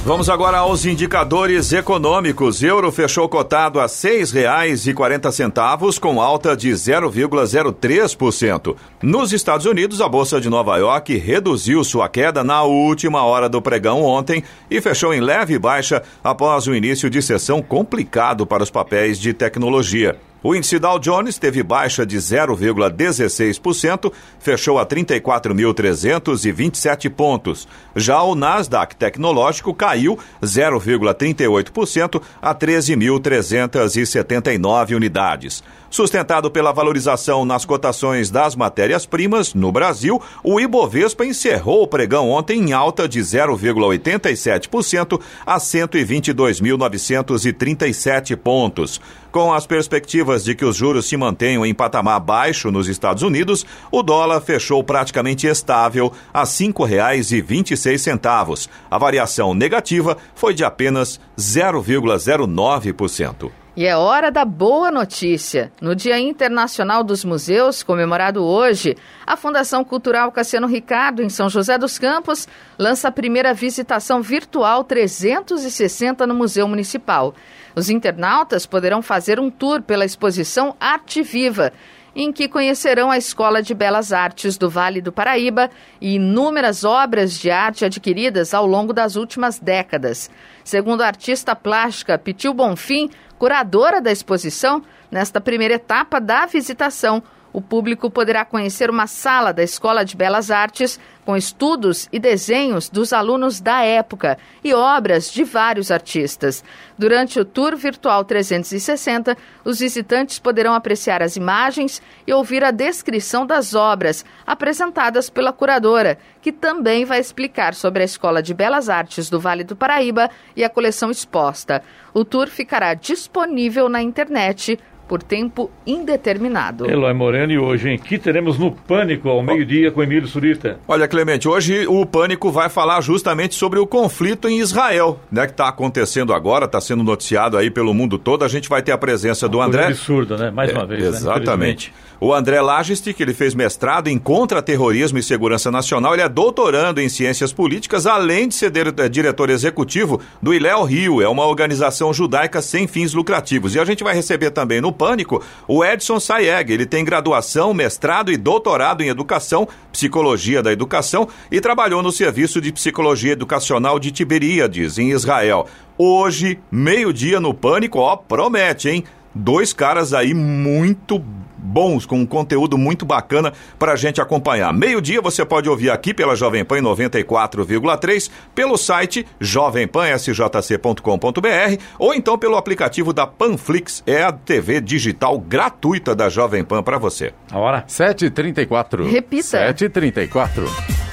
[0.05, 2.61] Vamos agora aos indicadores econômicos.
[2.61, 8.75] Euro fechou cotado a R$ 6,40 com alta de 0,03%.
[9.01, 13.59] Nos Estados Unidos, a Bolsa de Nova York reduziu sua queda na última hora do
[13.59, 18.69] pregão ontem e fechou em leve baixa após o início de sessão complicado para os
[18.69, 20.15] papéis de tecnologia.
[20.43, 27.67] O índice Dow Jones teve baixa de 0,16%, fechou a 34.327 pontos.
[27.95, 35.63] Já o Nasdaq Tecnológico caiu 0,38% a 13.379 unidades.
[35.89, 42.59] Sustentado pela valorização nas cotações das matérias-primas, no Brasil, o Ibovespa encerrou o pregão ontem
[42.59, 48.99] em alta de 0,87% a 122.937 pontos.
[49.35, 53.65] Com as perspectivas de que os juros se mantenham em patamar baixo nos Estados Unidos,
[53.91, 58.69] o dólar fechou praticamente estável a R$ 5,26.
[58.89, 63.51] A variação negativa foi de apenas 0,09%.
[63.75, 65.69] E é hora da boa notícia.
[65.81, 68.95] No Dia Internacional dos Museus, comemorado hoje,
[69.27, 72.47] a Fundação Cultural Cassiano Ricardo, em São José dos Campos,
[72.79, 77.35] lança a primeira visitação virtual 360 no Museu Municipal.
[77.75, 81.73] Os internautas poderão fazer um tour pela exposição Arte Viva,
[82.15, 87.37] em que conhecerão a Escola de Belas Artes do Vale do Paraíba e inúmeras obras
[87.37, 90.31] de arte adquiridas ao longo das últimas décadas.
[90.63, 97.21] Segundo a artista plástica Pitil Bonfim, curadora da exposição, nesta primeira etapa da visitação,
[97.55, 102.89] o público poderá conhecer uma sala da Escola de Belas Artes com estudos e desenhos
[102.89, 106.61] dos alunos da época e obras de vários artistas.
[106.97, 113.45] Durante o Tour Virtual 360, os visitantes poderão apreciar as imagens e ouvir a descrição
[113.45, 119.29] das obras apresentadas pela curadora, que também vai explicar sobre a Escola de Belas Artes
[119.29, 121.81] do Vale do Paraíba e a coleção exposta.
[122.13, 126.89] O tour ficará disponível na internet por tempo indeterminado.
[126.89, 130.79] Eloy Moreno e hoje, em que teremos no Pânico ao meio-dia com Emílio Surita?
[130.87, 135.51] Olha, Clemente, hoje o Pânico vai falar justamente sobre o conflito em Israel, né, que
[135.51, 138.43] está acontecendo agora, está sendo noticiado aí pelo mundo todo.
[138.43, 139.87] A gente vai ter a presença do André.
[139.87, 140.51] absurda, né?
[140.51, 141.01] Mais uma é, vez.
[141.01, 141.09] Né?
[141.09, 141.89] Exatamente.
[141.89, 142.05] Né?
[142.19, 147.09] O André Lagistic, ele fez mestrado em contra-terrorismo e segurança nacional, ele é doutorando em
[147.09, 152.61] ciências políticas, além de ser eh, diretor executivo do Iléu Rio, é uma organização judaica
[152.61, 153.75] sem fins lucrativos.
[153.75, 158.31] E a gente vai receber também no Pânico o Edson Sayeg, ele tem graduação, mestrado
[158.31, 164.11] e doutorado em educação, psicologia da educação e trabalhou no serviço de psicologia educacional de
[164.11, 165.67] Tiberíades, em Israel.
[165.97, 169.03] Hoje, meio-dia no Pânico, ó, promete, hein?
[169.35, 171.21] Dois caras aí muito
[171.65, 174.71] bons, com um conteúdo muito bacana para a gente acompanhar.
[174.71, 182.55] Meio-dia você pode ouvir aqui pela Jovem Pan 94,3, pelo site jovempansjc.com.br ou então pelo
[182.55, 187.33] aplicativo da Panflix, é a TV digital gratuita da Jovem Pan para você.
[187.51, 187.83] A hora?
[187.87, 189.09] 7h34.
[189.09, 189.73] Repita.
[189.73, 191.04] 7h34.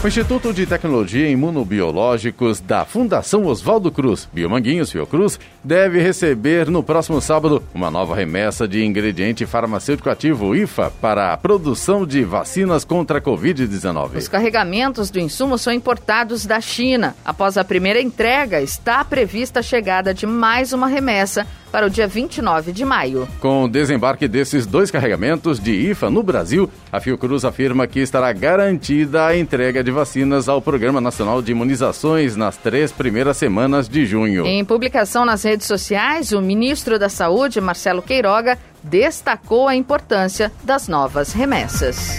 [0.00, 7.20] O Instituto de Tecnologia Imunobiológicos da Fundação Oswaldo Cruz, Biomanguinhos Fiocruz, deve receber no próximo
[7.20, 13.18] sábado uma nova remessa de ingrediente farmacêutico ativo IFA para a produção de vacinas contra
[13.18, 14.18] a Covid-19.
[14.18, 17.16] Os carregamentos do insumo são importados da China.
[17.24, 22.06] Após a primeira entrega, está prevista a chegada de mais uma remessa para o dia
[22.06, 23.28] 29 de maio.
[23.40, 28.32] Com o desembarque desses dois carregamentos de IFA no Brasil, a Fiocruz afirma que estará
[28.32, 34.04] garantida a entrega de vacinas ao Programa Nacional de Imunizações nas três primeiras semanas de
[34.06, 34.46] junho.
[34.46, 40.88] Em publicação nas redes sociais, o ministro da Saúde, Marcelo Queiroga, destacou a importância das
[40.88, 42.18] novas remessas.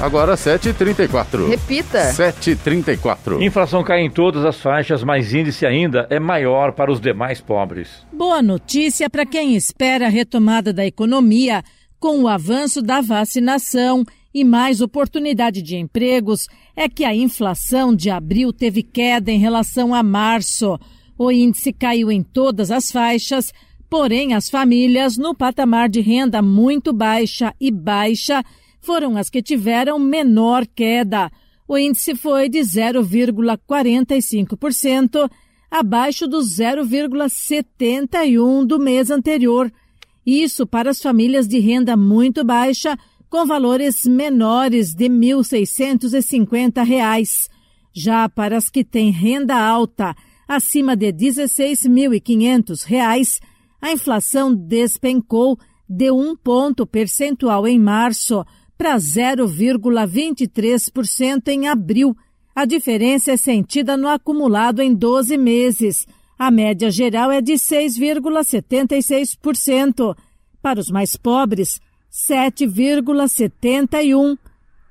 [0.00, 1.48] Agora 7h34.
[1.48, 2.10] Repita.
[2.10, 3.40] 7h34.
[3.40, 8.04] Inflação cai em todas as faixas, mas índice ainda é maior para os demais pobres.
[8.12, 11.62] Boa notícia para quem espera a retomada da economia
[11.98, 18.10] com o avanço da vacinação e mais oportunidade de empregos é que a inflação de
[18.10, 20.76] abril teve queda em relação a março.
[21.16, 23.52] O índice caiu em todas as faixas,
[23.88, 28.42] porém as famílias no patamar de renda muito baixa e baixa
[28.80, 31.30] foram as que tiveram menor queda.
[31.66, 35.30] O índice foi de 0,45%,
[35.70, 39.72] abaixo do 0,71% do mês anterior.
[40.26, 42.98] Isso para as famílias de renda muito baixa,
[43.34, 47.48] com valores menores de R$ 1.650.
[47.92, 50.14] Já para as que têm renda alta,
[50.46, 53.40] acima de R$ 16.500,
[53.82, 58.46] a inflação despencou de um ponto percentual em março
[58.78, 62.16] para 0,23% em abril.
[62.54, 66.06] A diferença é sentida no acumulado em 12 meses.
[66.38, 70.16] A média geral é de 6,76%.
[70.62, 71.80] Para os mais pobres,
[72.14, 74.38] 7,71%.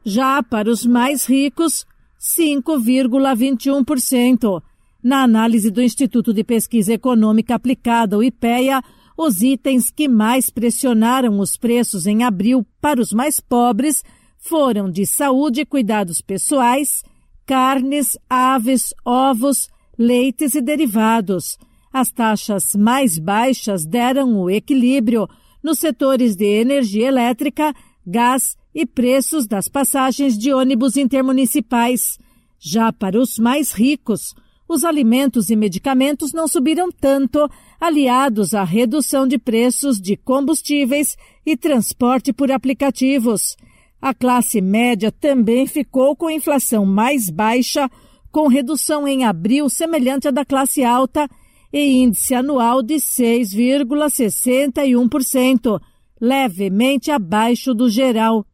[0.05, 1.87] Já para os mais ricos,
[2.19, 4.61] 5,21%.
[5.01, 8.83] Na análise do Instituto de Pesquisa Econômica Aplicada, o IPEA,
[9.17, 14.03] os itens que mais pressionaram os preços em abril para os mais pobres
[14.37, 17.01] foram de saúde e cuidados pessoais,
[17.45, 21.57] carnes, aves, ovos, leites e derivados.
[21.93, 25.29] As taxas mais baixas deram o equilíbrio
[25.63, 27.73] nos setores de energia elétrica,
[28.05, 32.17] gás e preços das passagens de ônibus intermunicipais.
[32.59, 34.33] Já para os mais ricos,
[34.67, 37.49] os alimentos e medicamentos não subiram tanto,
[37.79, 43.55] aliados à redução de preços de combustíveis e transporte por aplicativos.
[44.01, 47.89] A classe média também ficou com inflação mais baixa,
[48.31, 51.29] com redução em abril semelhante à da classe alta
[51.73, 55.81] e índice anual de 6,61%,
[56.21, 58.45] levemente abaixo do geral.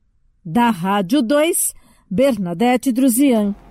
[0.43, 1.73] Da Rádio 2,
[2.09, 3.53] Bernadette Druzian.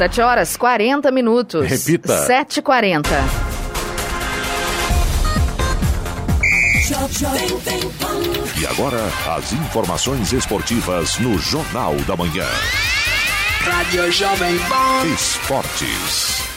[0.00, 1.68] 7 horas 40 minutos.
[1.68, 2.26] Repita.
[2.26, 3.04] 7h40.
[8.58, 8.96] E agora,
[9.36, 12.46] as informações esportivas no Jornal da Manhã.
[13.60, 15.06] Rádio Jovem Pan.
[15.14, 16.49] Esportes.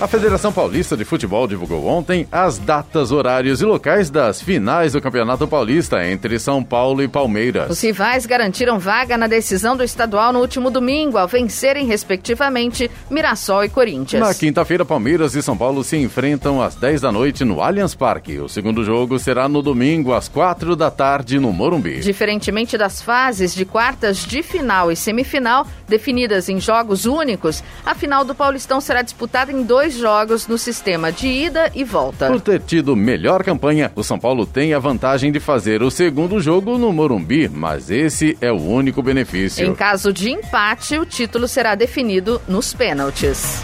[0.00, 5.00] A Federação Paulista de Futebol divulgou ontem as datas, horários e locais das finais do
[5.00, 7.68] Campeonato Paulista entre São Paulo e Palmeiras.
[7.68, 13.64] Os rivais garantiram vaga na decisão do estadual no último domingo, ao vencerem, respectivamente, Mirassol
[13.64, 14.24] e Corinthians.
[14.24, 18.38] Na quinta-feira, Palmeiras e São Paulo se enfrentam às 10 da noite no Allianz Parque.
[18.38, 21.98] O segundo jogo será no domingo, às 4 da tarde, no Morumbi.
[21.98, 28.24] Diferentemente das fases de quartas de final e semifinal, definidas em jogos únicos, a final
[28.24, 32.28] do Paulistão será disputada em dois jogos no sistema de ida e volta.
[32.28, 36.40] Por ter tido melhor campanha, o São Paulo tem a vantagem de fazer o segundo
[36.40, 39.66] jogo no Morumbi, mas esse é o único benefício.
[39.66, 43.62] Em caso de empate, o título será definido nos pênaltis.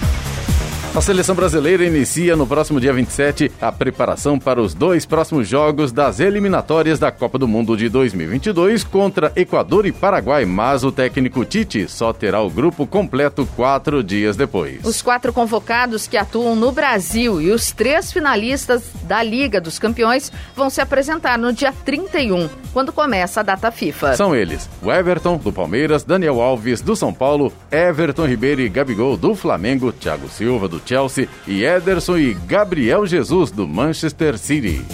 [0.95, 5.91] A seleção brasileira inicia no próximo dia 27 a preparação para os dois próximos jogos
[5.91, 11.45] das eliminatórias da Copa do Mundo de 2022 contra Equador e Paraguai, mas o técnico
[11.45, 14.85] Tite só terá o grupo completo quatro dias depois.
[14.85, 20.31] Os quatro convocados que atuam no Brasil e os três finalistas da Liga dos Campeões
[20.55, 24.15] vão se apresentar no dia 31, quando começa a data FIFA.
[24.15, 29.17] São eles: o Everton, do Palmeiras, Daniel Alves, do São Paulo, Everton Ribeiro e Gabigol,
[29.17, 34.85] do Flamengo, Thiago Silva, do Chelsea e Ederson e Gabriel Jesus do Manchester City.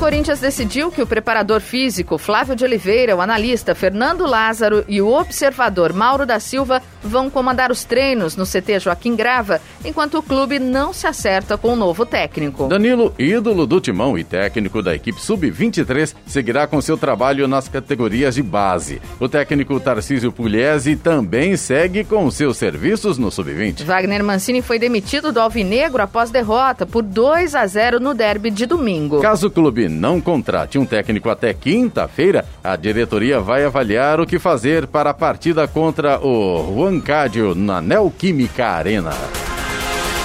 [0.00, 5.12] Corinthians decidiu que o preparador físico Flávio de Oliveira, o analista Fernando Lázaro e o
[5.12, 10.58] observador Mauro da Silva vão comandar os treinos no CT Joaquim Grava, enquanto o clube
[10.58, 12.66] não se acerta com o novo técnico.
[12.66, 18.36] Danilo, ídolo do timão e técnico da equipe sub-23, seguirá com seu trabalho nas categorias
[18.36, 19.02] de base.
[19.18, 23.84] O técnico Tarcísio Pugliese também segue com seus serviços no sub-20.
[23.84, 28.64] Wagner Mancini foi demitido do Alvinegro após derrota por 2 a 0 no derby de
[28.64, 29.20] domingo.
[29.20, 34.38] Caso o clube não contrate um técnico até quinta-feira, a diretoria vai avaliar o que
[34.38, 39.12] fazer para a partida contra o Huancadio na Neoquímica Arena.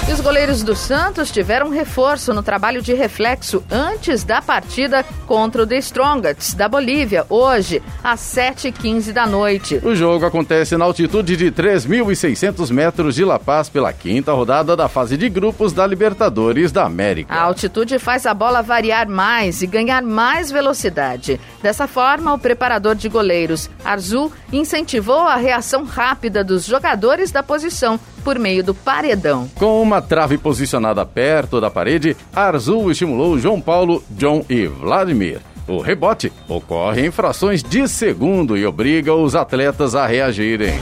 [0.08, 5.64] E os goleiros do Santos tiveram reforço no trabalho de reflexo antes da partida contra
[5.64, 9.80] o The Strongest da Bolívia, hoje, às 7h15 da noite.
[9.82, 14.88] O jogo acontece na altitude de 3.600 metros de La Paz pela quinta rodada da
[14.88, 17.34] fase de grupos da Libertadores da América.
[17.34, 21.40] A altitude faz a bola variar mais e ganhar mais velocidade.
[21.60, 27.98] Dessa forma, o preparador de goleiros, Arzu, incentivou a reação rápida dos jogadores da posição
[28.26, 29.48] por meio do paredão.
[29.54, 35.38] Com uma trave posicionada perto da parede, Arzul estimulou João Paulo, John e Vladimir.
[35.68, 40.74] O rebote ocorre em frações de segundo e obriga os atletas a reagirem.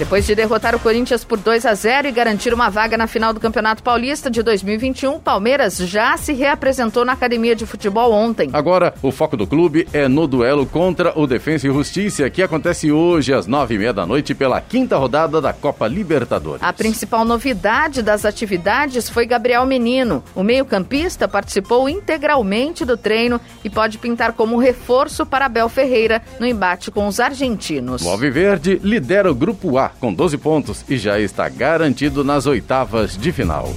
[0.00, 3.34] Depois de derrotar o Corinthians por 2 a 0 e garantir uma vaga na final
[3.34, 8.48] do Campeonato Paulista de 2021, Palmeiras já se reapresentou na academia de futebol ontem.
[8.54, 12.90] Agora, o foco do clube é no duelo contra o Defensa e Justiça, que acontece
[12.90, 16.62] hoje às nove e meia da noite pela quinta rodada da Copa Libertadores.
[16.62, 20.24] A principal novidade das atividades foi Gabriel Menino.
[20.34, 26.46] O meio-campista participou integralmente do treino e pode pintar como reforço para Abel Ferreira no
[26.46, 28.00] embate com os argentinos.
[28.00, 33.16] O Alviverde lidera o Grupo A com 12 pontos e já está garantido nas oitavas
[33.16, 33.72] de final.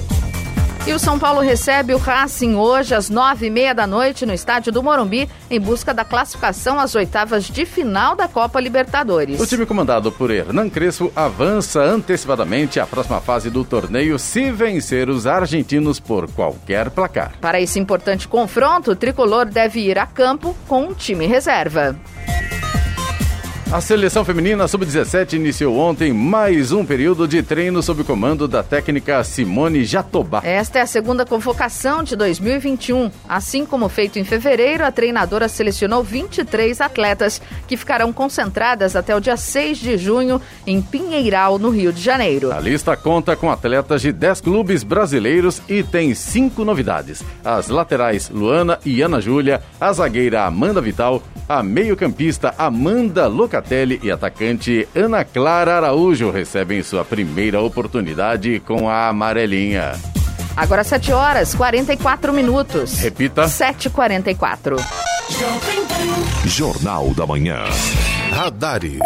[0.86, 4.34] E o São Paulo recebe o Racing hoje às nove e meia da noite no
[4.34, 9.40] estádio do Morumbi em busca da classificação às oitavas de final da Copa Libertadores.
[9.40, 15.10] O time comandado por Hernan Crespo avança antecipadamente à próxima fase do torneio se vencer
[15.10, 17.32] os argentinos por qualquer placar.
[17.40, 21.96] Para esse importante confronto, o tricolor deve ir a campo com um time reserva.
[23.74, 29.24] A seleção feminina sub-17 iniciou ontem mais um período de treino sob comando da técnica
[29.24, 30.42] Simone Jatobá.
[30.44, 33.10] Esta é a segunda convocação de 2021.
[33.28, 39.20] Assim como feito em fevereiro, a treinadora selecionou 23 atletas que ficarão concentradas até o
[39.20, 42.52] dia 6 de junho em Pinheiral, no Rio de Janeiro.
[42.52, 48.30] A lista conta com atletas de 10 clubes brasileiros e tem cinco novidades: as laterais
[48.30, 53.63] Luana e Ana Júlia, a zagueira Amanda Vital, a meio-campista Amanda Locatelli
[54.04, 59.94] e atacante Ana Clara Araújo recebem sua primeira oportunidade com a amarelinha.
[60.56, 63.00] Agora 7 horas 44 minutos.
[63.00, 63.46] Repita.
[63.46, 64.78] 7h44.
[66.46, 67.64] Jornal da Manhã.
[68.32, 69.00] Radares.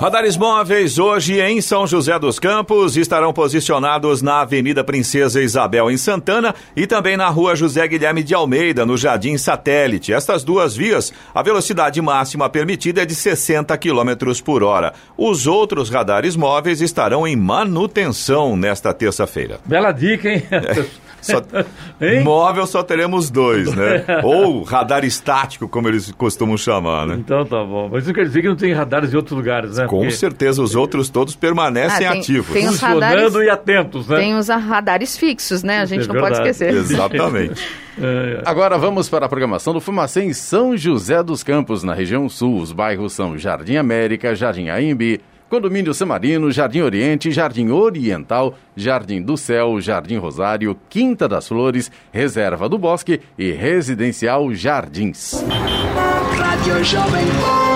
[0.00, 5.96] Radares móveis hoje em São José dos Campos estarão posicionados na Avenida Princesa Isabel em
[5.96, 10.12] Santana e também na Rua José Guilherme de Almeida, no Jardim Satélite.
[10.12, 14.92] Estas duas vias, a velocidade máxima permitida é de 60 km por hora.
[15.16, 19.60] Os outros radares móveis estarão em manutenção nesta terça-feira.
[19.64, 20.42] Bela dica, hein?
[21.22, 21.40] Só,
[22.22, 24.04] móvel só teremos dois, né?
[24.24, 27.16] Ou radar estático, como eles costumam chamar, né?
[27.18, 27.88] Então tá bom.
[27.90, 29.86] Mas isso quer dizer que não tem radares em outros lugares, né?
[29.86, 30.10] Com Porque...
[30.10, 32.52] certeza, os outros todos permanecem ah, tem, ativos.
[32.52, 34.16] Tem os radares, e atentos, né?
[34.16, 35.78] Tem os radares fixos, né?
[35.80, 36.74] A gente é não pode esquecer.
[36.74, 37.62] Exatamente.
[38.02, 38.42] é, é.
[38.44, 42.56] Agora vamos para a programação do Fumacê em São José dos Campos, na região sul.
[42.56, 45.20] Os bairros são Jardim América, Jardim Aimbi,
[45.52, 52.70] Condomínio Samarino, Jardim Oriente, Jardim Oriental, Jardim do Céu, Jardim Rosário, Quinta das Flores, Reserva
[52.70, 55.44] do Bosque e Residencial Jardins.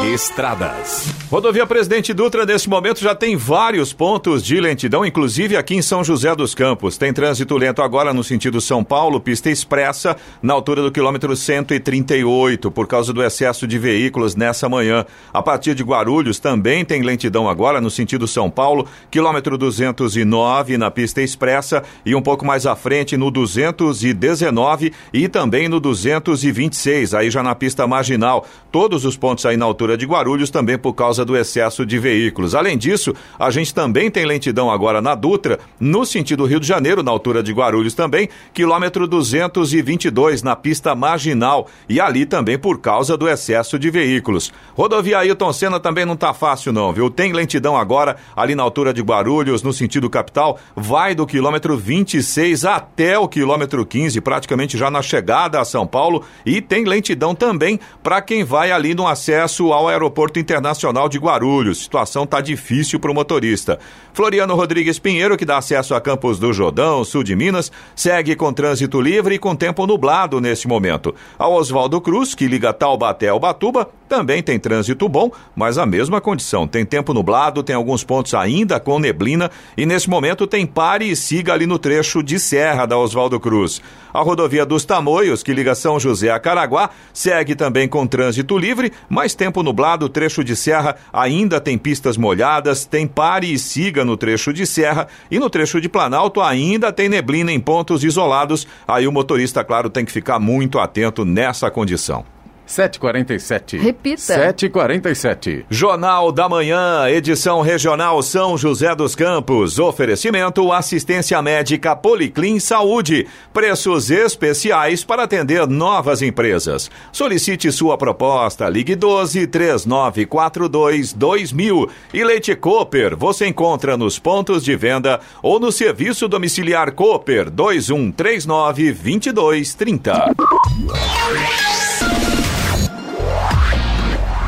[0.05, 1.13] Estradas.
[1.29, 6.05] Rodovia Presidente Dutra, nesse momento, já tem vários pontos de lentidão, inclusive aqui em São
[6.05, 6.97] José dos Campos.
[6.97, 12.71] Tem trânsito lento agora no sentido São Paulo, pista expressa, na altura do quilômetro 138,
[12.71, 15.05] por causa do excesso de veículos nessa manhã.
[15.33, 20.93] A partir de Guarulhos também tem lentidão agora no sentido São Paulo, quilômetro 209 na
[20.93, 27.31] pista expressa e um pouco mais à frente no 219 e também no 226, aí
[27.31, 28.47] já na pista marginal.
[28.77, 32.55] Todos os pontos aí na altura de Guarulhos também por causa do excesso de veículos.
[32.55, 37.03] Além disso, a gente também tem lentidão agora na Dutra, no sentido Rio de Janeiro,
[37.03, 43.17] na altura de Guarulhos também, quilômetro 222 na pista marginal e ali também por causa
[43.17, 44.53] do excesso de veículos.
[44.75, 47.09] Rodovia Ailton Senna também não tá fácil não, viu?
[47.09, 52.67] Tem lentidão agora ali na altura de Guarulhos, no sentido capital, vai do quilômetro 26
[52.67, 57.81] até o quilômetro 15, praticamente já na chegada a São Paulo e tem lentidão também
[58.03, 61.83] para quem vai ali no acesso ao Aeroporto Internacional de Guarulhos.
[61.83, 63.79] Situação está difícil para o motorista.
[64.13, 68.53] Floriano Rodrigues Pinheiro, que dá acesso a Campos do Jordão, sul de Minas, segue com
[68.53, 71.15] trânsito livre e com tempo nublado neste momento.
[71.39, 76.21] A Oswaldo Cruz, que liga Taubaté ao Batuba, também tem trânsito bom, mas a mesma
[76.21, 76.67] condição.
[76.67, 81.17] Tem tempo nublado, tem alguns pontos ainda com neblina e nesse momento tem pare e
[81.17, 83.83] siga ali no trecho de serra da Oswaldo Cruz.
[84.15, 88.93] A rodovia dos Tamoios, que liga São José a Caraguá, segue também com trânsito livre,
[89.09, 94.17] mas tempo nublado, trecho de serra ainda tem pistas molhadas, tem pare e siga no
[94.17, 98.67] trecho de serra e no trecho de Planalto ainda tem neblina em pontos isolados.
[98.87, 102.36] Aí o motorista, claro, tem que ficar muito atento nessa condição.
[102.67, 103.79] 747.
[103.79, 104.21] Repita.
[104.21, 105.67] 747.
[105.71, 109.79] Jornal da Manhã, edição regional São José dos Campos.
[109.79, 113.27] Oferecimento assistência médica Policlin Saúde.
[113.53, 116.91] Preços especiais para atender novas empresas.
[117.13, 118.69] Solicite sua proposta.
[118.69, 121.89] Ligue 12 3942 2000.
[122.13, 128.93] E Leite Cooper você encontra nos pontos de venda ou no serviço domiciliar Cooper 2139
[128.93, 130.35] 2230.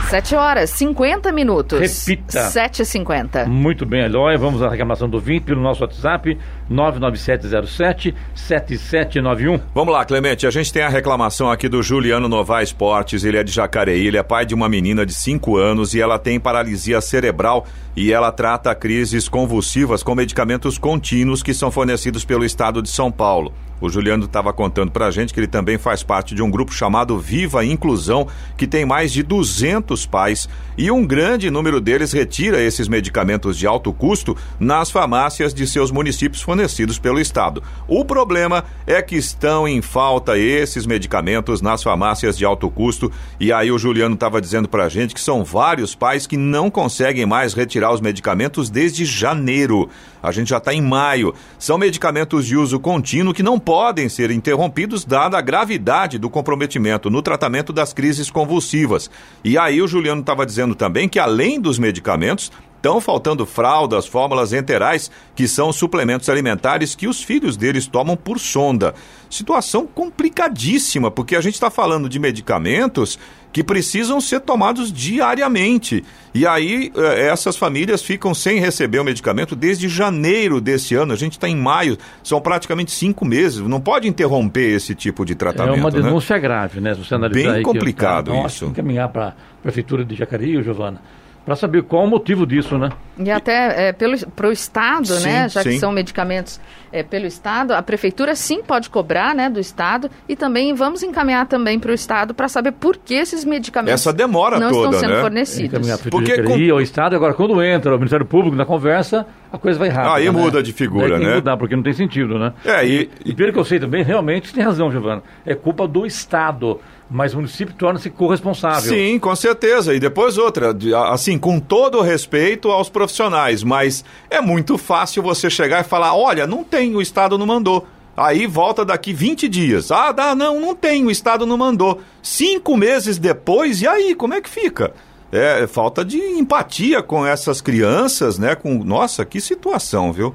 [0.09, 1.79] 7 horas, 50 minutos.
[1.79, 2.49] Repita.
[2.49, 3.47] 7h50.
[3.47, 4.39] Muito bem, Eloy.
[4.39, 6.39] Vamos à reclamação do 20 pelo nosso WhatsApp,
[6.71, 9.61] 99707-7791.
[9.75, 10.47] Vamos lá, Clemente.
[10.47, 13.25] A gente tem a reclamação aqui do Juliano Novaes Esportes.
[13.25, 14.07] Ele é de Jacareí.
[14.07, 17.67] Ele é pai de uma menina de 5 anos e ela tem paralisia cerebral
[17.97, 23.11] e ela trata crises convulsivas com medicamentos contínuos que são fornecidos pelo estado de São
[23.11, 23.53] Paulo.
[23.81, 26.73] O Juliano estava contando para a gente que ele também faz parte de um grupo
[26.73, 32.61] chamado Viva Inclusão, que tem mais de 200 pais e um grande número deles retira
[32.61, 37.63] esses medicamentos de alto custo nas farmácias de seus municípios fornecidos pelo Estado.
[37.87, 43.53] O problema é que estão em falta esses medicamentos nas farmácias de alto custo e
[43.53, 47.25] aí o Juliano estava dizendo para a gente que são vários pais que não conseguem
[47.25, 49.89] mais retirar os medicamentos desde janeiro.
[50.21, 51.33] A gente já está em maio.
[51.61, 57.09] São medicamentos de uso contínuo que não podem ser interrompidos, dada a gravidade do comprometimento
[57.09, 59.09] no tratamento das crises convulsivas.
[59.45, 64.53] E aí o Juliano estava dizendo também que, além dos medicamentos, Estão faltando fraldas, fórmulas
[64.53, 68.95] enterais, que são suplementos alimentares que os filhos deles tomam por sonda.
[69.29, 73.19] Situação complicadíssima, porque a gente está falando de medicamentos
[73.53, 76.05] que precisam ser tomados diariamente.
[76.33, 81.13] E aí eh, essas famílias ficam sem receber o medicamento desde janeiro desse ano.
[81.13, 83.59] A gente está em maio, são praticamente cinco meses.
[83.59, 85.79] Não pode interromper esse tipo de tratamento.
[85.79, 86.01] É uma né?
[86.01, 86.41] denúncia né?
[86.41, 86.95] grave, né?
[86.95, 88.67] Se você analisar Bem complicado que, isso.
[88.67, 91.03] Encaminhar para a prefeitura de Jacareí, Giovana
[91.49, 92.91] para saber qual o motivo disso, né?
[93.19, 93.93] E até é,
[94.37, 95.49] para o Estado, sim, né?
[95.49, 95.71] Já sim.
[95.71, 96.61] que são medicamentos
[96.93, 101.47] é, pelo Estado, a Prefeitura sim pode cobrar né, do Estado e também vamos encaminhar
[101.47, 105.01] também para o Estado para saber por que esses medicamentos Essa demora não toda, estão
[105.01, 105.23] sendo né?
[105.23, 106.01] fornecidos.
[106.11, 106.73] Porque com...
[106.75, 110.17] ao Estado, agora quando entra o Ministério Público na conversa, a coisa vai rápido.
[110.17, 110.31] Aí né?
[110.31, 111.35] muda de figura, Daí né?
[111.37, 112.53] mudar, porque não tem sentido, né?
[112.63, 115.23] É, e, e, e pelo que eu sei também, realmente tem razão, Giovana.
[115.47, 116.79] É culpa do Estado
[117.11, 118.93] mas o município torna-se corresponsável.
[118.93, 119.95] Sim, com certeza.
[119.95, 120.77] E depois outra,
[121.11, 126.47] assim, com todo respeito aos profissionais, mas é muito fácil você chegar e falar: olha,
[126.47, 127.87] não tem, o Estado não mandou.
[128.17, 129.93] Aí volta daqui 20 dias.
[129.93, 132.01] Ah, dá, não, não tem, o Estado não mandou.
[132.21, 134.93] Cinco meses depois, e aí, como é que fica?
[135.31, 138.55] É, falta de empatia com essas crianças, né?
[138.55, 140.35] Com, nossa, que situação, viu?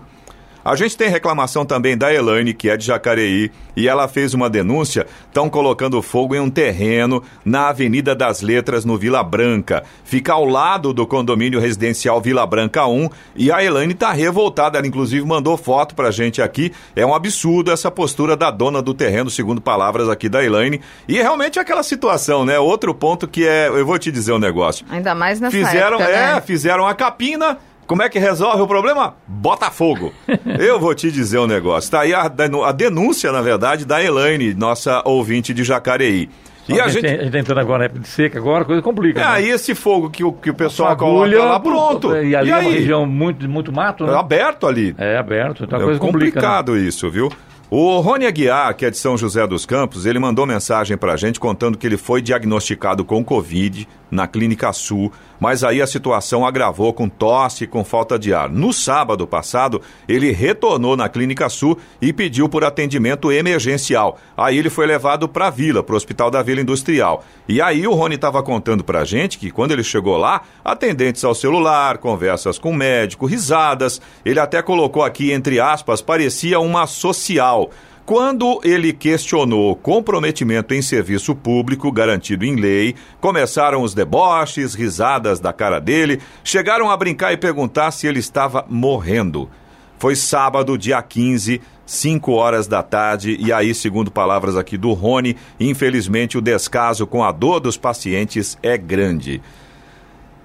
[0.64, 4.50] A gente tem reclamação também da Elaine, que é de Jacareí, e ela fez uma
[4.50, 5.06] denúncia.
[5.28, 9.84] Estão colocando fogo em um terreno na Avenida das Letras, no Vila Branca.
[10.06, 13.10] Fica ao lado do condomínio residencial Vila Branca 1.
[13.36, 14.78] E a Elaine está revoltada.
[14.78, 16.72] Ela, inclusive, mandou foto pra gente aqui.
[16.96, 20.80] É um absurdo essa postura da dona do terreno, segundo palavras aqui da Elaine.
[21.08, 22.58] E realmente é aquela situação, né?
[22.58, 23.68] Outro ponto que é.
[23.68, 24.86] Eu vou te dizer um negócio.
[24.90, 26.42] Ainda mais nessa Fizeram, época, é, né?
[26.42, 27.58] fizeram a capina.
[27.86, 29.16] Como é que resolve o problema?
[29.28, 30.14] Botafogo.
[30.60, 31.92] Eu vou te dizer um negócio.
[31.92, 36.30] Tá aí a, a denúncia, na verdade, da Elaine, nossa ouvinte de Jacareí.
[36.68, 37.06] E a gente.
[37.06, 39.20] a gente tá entrando agora na época de seca, agora a coisa complica.
[39.20, 39.30] É né?
[39.30, 42.16] aí esse fogo que o, que o pessoal Fagulha, coloca lá, pronto.
[42.16, 42.74] E ali é uma aí?
[42.74, 44.14] região muito, muito mato, né?
[44.14, 44.96] É aberto ali.
[44.98, 46.40] É aberto, então a É coisa complica.
[46.40, 46.42] né?
[46.42, 47.30] complicado isso, viu?
[47.70, 51.40] O Rony Aguiar, que é de São José dos Campos, ele mandou mensagem pra gente
[51.40, 56.94] contando que ele foi diagnosticado com Covid na Clínica Sul, mas aí a situação agravou
[56.94, 58.50] com tosse e com falta de ar.
[58.50, 64.18] No sábado passado, ele retornou na Clínica Sul e pediu por atendimento emergencial.
[64.38, 67.24] Aí ele foi levado para a Vila, para o Hospital da Vila Industrial.
[67.48, 71.36] E aí o Rony estava contando pra gente que quando ele chegou lá, atendentes ao
[71.36, 74.02] celular, conversas com o médico, risadas.
[74.26, 77.70] Ele até colocou aqui entre aspas, parecia uma social.
[78.06, 85.54] Quando ele questionou comprometimento em serviço público garantido em lei, começaram os deboches, risadas da
[85.54, 89.50] cara dele, chegaram a brincar e perguntar se ele estava morrendo.
[89.98, 95.38] Foi sábado, dia 15, 5 horas da tarde, e aí, segundo palavras aqui do Rony,
[95.58, 99.42] infelizmente o descaso com a dor dos pacientes é grande.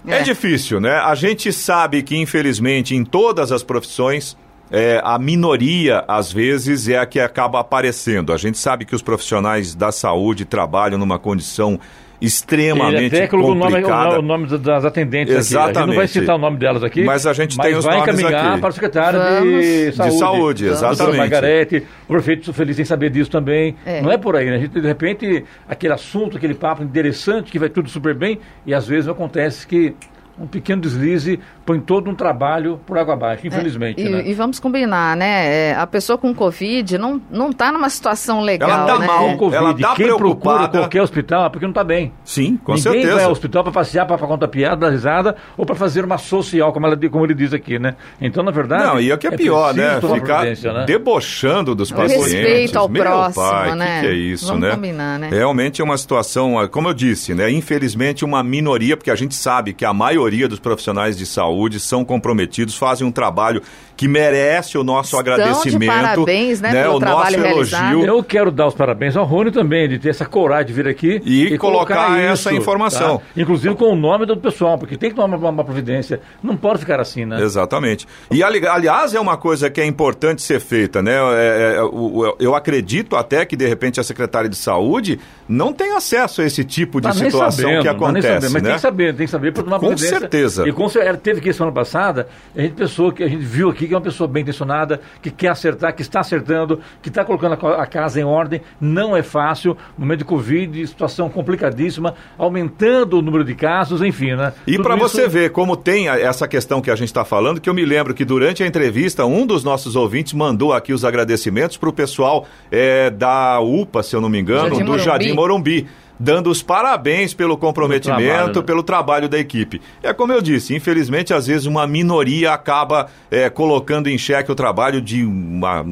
[0.06, 0.20] É.
[0.20, 0.22] É.
[0.22, 0.94] difícil, né?
[0.98, 4.36] A gente sabe que, infelizmente, em todas as profissões,
[4.70, 8.32] é, a minoria, às vezes, é a que acaba aparecendo.
[8.32, 11.78] A gente sabe que os profissionais da saúde trabalham numa condição
[12.20, 14.18] extremamente Ele até colocou o nome, complicada.
[14.18, 15.38] o nome das atendentes aqui.
[15.38, 16.08] A gente não vai Exatamente.
[16.12, 17.04] citar o nome delas aqui.
[17.04, 18.60] Mas a gente tem os vai nomes encaminhar aqui.
[18.60, 19.62] para o secretário Vamos.
[19.64, 20.18] de De saúde.
[20.18, 21.16] saúde, A doutora exatamente.
[21.18, 23.76] Margarete, o prefeito feliz em saber disso também.
[23.86, 24.02] É.
[24.02, 24.56] Não é por aí, né?
[24.56, 28.74] A gente, de repente, aquele assunto, aquele papo interessante, que vai tudo super bem, e
[28.74, 29.94] às vezes acontece que
[30.40, 31.38] um pequeno deslize
[31.68, 34.00] põe todo um trabalho por água abaixo, infelizmente.
[34.00, 34.22] É, e, né?
[34.24, 35.68] e vamos combinar, né?
[35.68, 39.06] É, a pessoa com Covid não, não tá numa situação legal, Ela tá né?
[39.06, 39.24] mal.
[39.28, 40.78] Com Covid, Ela tá quem procura preocupada.
[40.78, 42.10] qualquer hospital é porque não está bem.
[42.24, 43.14] Sim, com Ninguém certeza.
[43.16, 46.72] vai ao hospital para passear, para contar piada, dar risada ou para fazer uma social,
[46.72, 47.96] como, ela, como ele diz aqui, né?
[48.18, 48.84] Então, na verdade.
[48.84, 50.20] Não, e o que é, pior, preciso né?
[50.20, 50.84] Ficar né?
[50.86, 52.32] debochando dos O pacientes.
[52.32, 54.00] respeito ao Meu próximo, pai, né?
[54.00, 54.70] Que, que é isso, Vamos né?
[54.70, 55.28] combinar, né?
[55.30, 57.50] Realmente é uma situação, como eu disse, né?
[57.50, 62.04] Infelizmente, uma minoria, porque a gente sabe que a maioria dos profissionais de saúde são
[62.04, 63.62] comprometidos, fazem um trabalho
[63.96, 65.90] que merece o nosso Estão de agradecimento.
[65.90, 67.92] parabéns, né, pelo o trabalho nosso realizado.
[67.94, 68.06] elogio.
[68.16, 71.20] Eu quero dar os parabéns ao Rony também, de ter essa coragem de vir aqui
[71.24, 73.18] E colocar essa informação.
[73.18, 73.24] tá?
[73.36, 76.20] Inclusive com o nome do pessoal, porque tem que tomar uma, uma providência.
[76.42, 77.42] Não pode ficar assim, né?
[77.42, 78.06] Exatamente.
[78.30, 81.14] E ali- aliás, é uma coisa que é importante ser feita, né?
[81.16, 85.72] É, é, o- o- eu acredito até que, de repente, a secretária de saúde não
[85.72, 88.68] tem acesso a esse tipo de Tá situação sabendo, que tá acontece, sabendo, mas né?
[88.68, 90.20] tem que saber, tem que saber para tomar Com providência.
[90.20, 90.68] certeza.
[90.68, 93.86] E com ela teve aqui semana passada, a gente pensou que a gente viu aqui
[93.88, 97.54] que é uma pessoa bem intencionada, que quer acertar, que está acertando, que está colocando
[97.54, 98.60] a, casa em ordem.
[98.80, 104.52] Não é fácil, momento de Covid, situação complicadíssima, aumentando o número de casos, enfim, né?
[104.66, 107.68] E para isso- você ver como tem essa questão que a gente está falando, que
[107.68, 111.76] eu me lembro que durante a entrevista, um dos nossos ouvintes mandou aqui os agradecimentos
[111.76, 115.04] para o pessoal é, da UPA, se eu não me engano, Jardim do Morumbi.
[115.04, 115.88] Jardim Morumbi.
[116.18, 118.62] Dando os parabéns pelo comprometimento, Pelo trabalho, né?
[118.62, 119.80] pelo trabalho da equipe.
[120.02, 124.54] É como eu disse, infelizmente, às vezes uma minoria acaba é, colocando em xeque o
[124.54, 125.86] trabalho de uma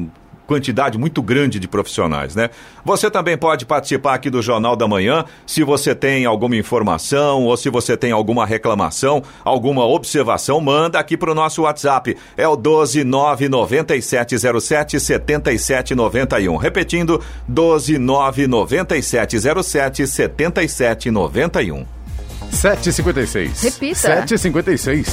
[0.47, 2.49] quantidade muito grande de profissionais, né?
[2.83, 7.55] Você também pode participar aqui do Jornal da Manhã, se você tem alguma informação ou
[7.57, 12.15] se você tem alguma reclamação, alguma observação, manda aqui para o nosso WhatsApp.
[12.37, 16.55] É o 1299707 7791.
[16.55, 21.96] Repetindo, 1299707 7791.
[22.51, 23.63] 7h56.
[23.63, 24.25] Repita.
[24.25, 25.07] 7h56.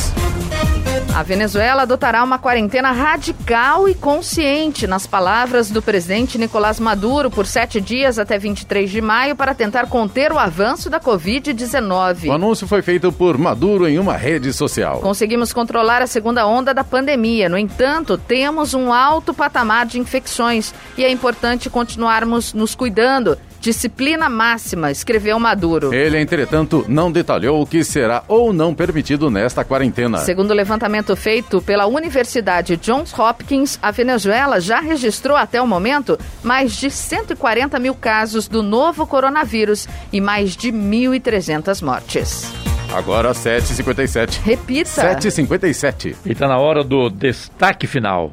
[1.15, 7.47] A Venezuela adotará uma quarentena radical e consciente, nas palavras do presidente Nicolás Maduro, por
[7.47, 12.35] sete dias até 23 de maio, para tentar conter o avanço da O Covid-19.
[12.35, 14.99] anúncio foi feito por Maduro em uma rede social.
[14.99, 17.49] Conseguimos controlar a segunda onda da pandemia.
[17.49, 24.29] No entanto, temos um alto patamar de infecções e é importante continuarmos nos cuidando, Disciplina
[24.29, 25.95] máxima, escreveu Maduro.
[25.95, 30.19] Ele, entretanto, não detalhou o que será ou não permitido nesta quarentena.
[30.19, 36.19] Segundo o levantamento feito pela Universidade Johns Hopkins, a Venezuela já registrou até o momento
[36.43, 42.53] mais de 140 mil casos do novo coronavírus e mais de 1.300 mortes.
[42.93, 44.43] Agora 7h57.
[44.43, 45.17] Repita.
[45.17, 46.15] 7h57.
[46.27, 48.31] E está na hora do destaque final.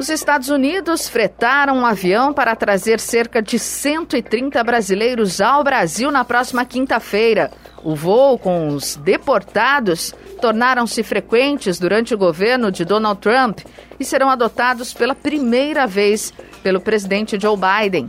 [0.00, 6.24] Os Estados Unidos fretaram um avião para trazer cerca de 130 brasileiros ao Brasil na
[6.24, 7.50] próxima quinta-feira.
[7.84, 13.58] O voo com os deportados tornaram-se frequentes durante o governo de Donald Trump
[14.00, 16.32] e serão adotados pela primeira vez
[16.62, 18.06] pelo presidente Joe Biden.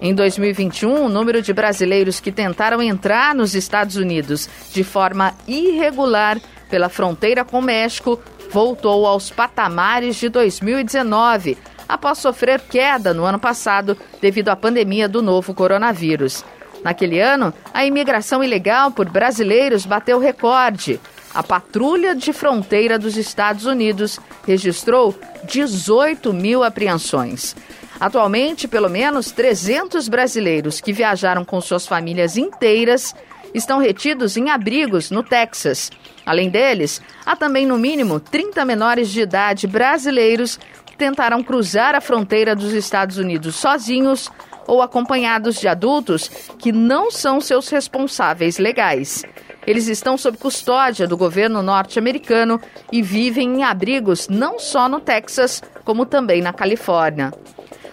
[0.00, 6.40] Em 2021, o número de brasileiros que tentaram entrar nos Estados Unidos de forma irregular
[6.70, 8.18] pela fronteira com o México
[8.54, 15.20] voltou aos patamares de 2019, após sofrer queda no ano passado devido à pandemia do
[15.20, 16.44] novo coronavírus.
[16.84, 21.00] Naquele ano, a imigração ilegal por brasileiros bateu recorde.
[21.34, 27.56] A Patrulha de Fronteira dos Estados Unidos registrou 18 mil apreensões.
[27.98, 33.16] Atualmente, pelo menos 300 brasileiros que viajaram com suas famílias inteiras
[33.54, 35.90] estão retidos em abrigos no Texas.
[36.26, 42.00] Além deles, há também no mínimo 30 menores de idade brasileiros que tentaram cruzar a
[42.00, 44.30] fronteira dos Estados Unidos sozinhos
[44.66, 46.28] ou acompanhados de adultos
[46.58, 49.22] que não são seus responsáveis legais.
[49.66, 52.60] Eles estão sob custódia do governo norte-americano
[52.92, 57.32] e vivem em abrigos não só no Texas, como também na Califórnia.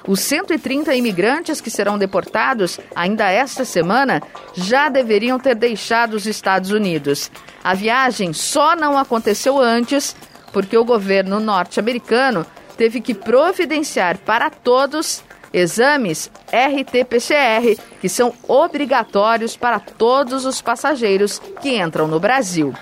[0.07, 4.21] Os 130 imigrantes que serão deportados ainda esta semana
[4.53, 7.31] já deveriam ter deixado os Estados Unidos.
[7.63, 10.15] A viagem só não aconteceu antes
[10.51, 12.45] porque o governo norte-americano
[12.75, 15.23] teve que providenciar para todos
[15.53, 22.73] exames RT-PCR, que são obrigatórios para todos os passageiros que entram no Brasil.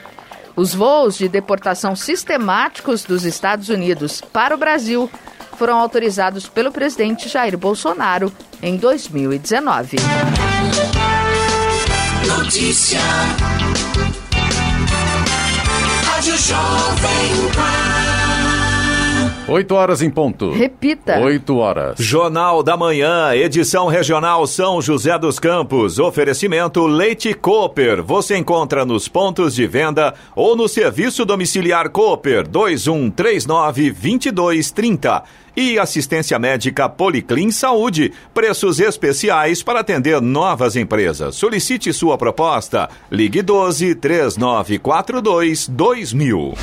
[0.56, 5.10] Os voos de deportação sistemáticos dos Estados Unidos para o Brasil
[5.60, 8.32] foram autorizados pelo presidente Jair Bolsonaro
[8.64, 9.98] em 2019.
[12.26, 13.00] Notícia.
[16.06, 18.19] Rádio Jovem Pan.
[19.50, 20.52] 8 horas em ponto.
[20.52, 21.20] Repita.
[21.20, 21.96] 8 horas.
[21.98, 25.98] Jornal da Manhã, edição regional São José dos Campos.
[25.98, 28.04] Oferecimento Leite Cooper.
[28.04, 35.24] Você encontra nos pontos de venda ou no serviço domiciliar Cooper 2139 2230.
[35.58, 38.14] E assistência médica Policlin Saúde.
[38.34, 41.36] Preços especiais para atender novas empresas.
[41.36, 42.88] Solicite sua proposta.
[43.12, 46.54] Ligue 12 3942 2000.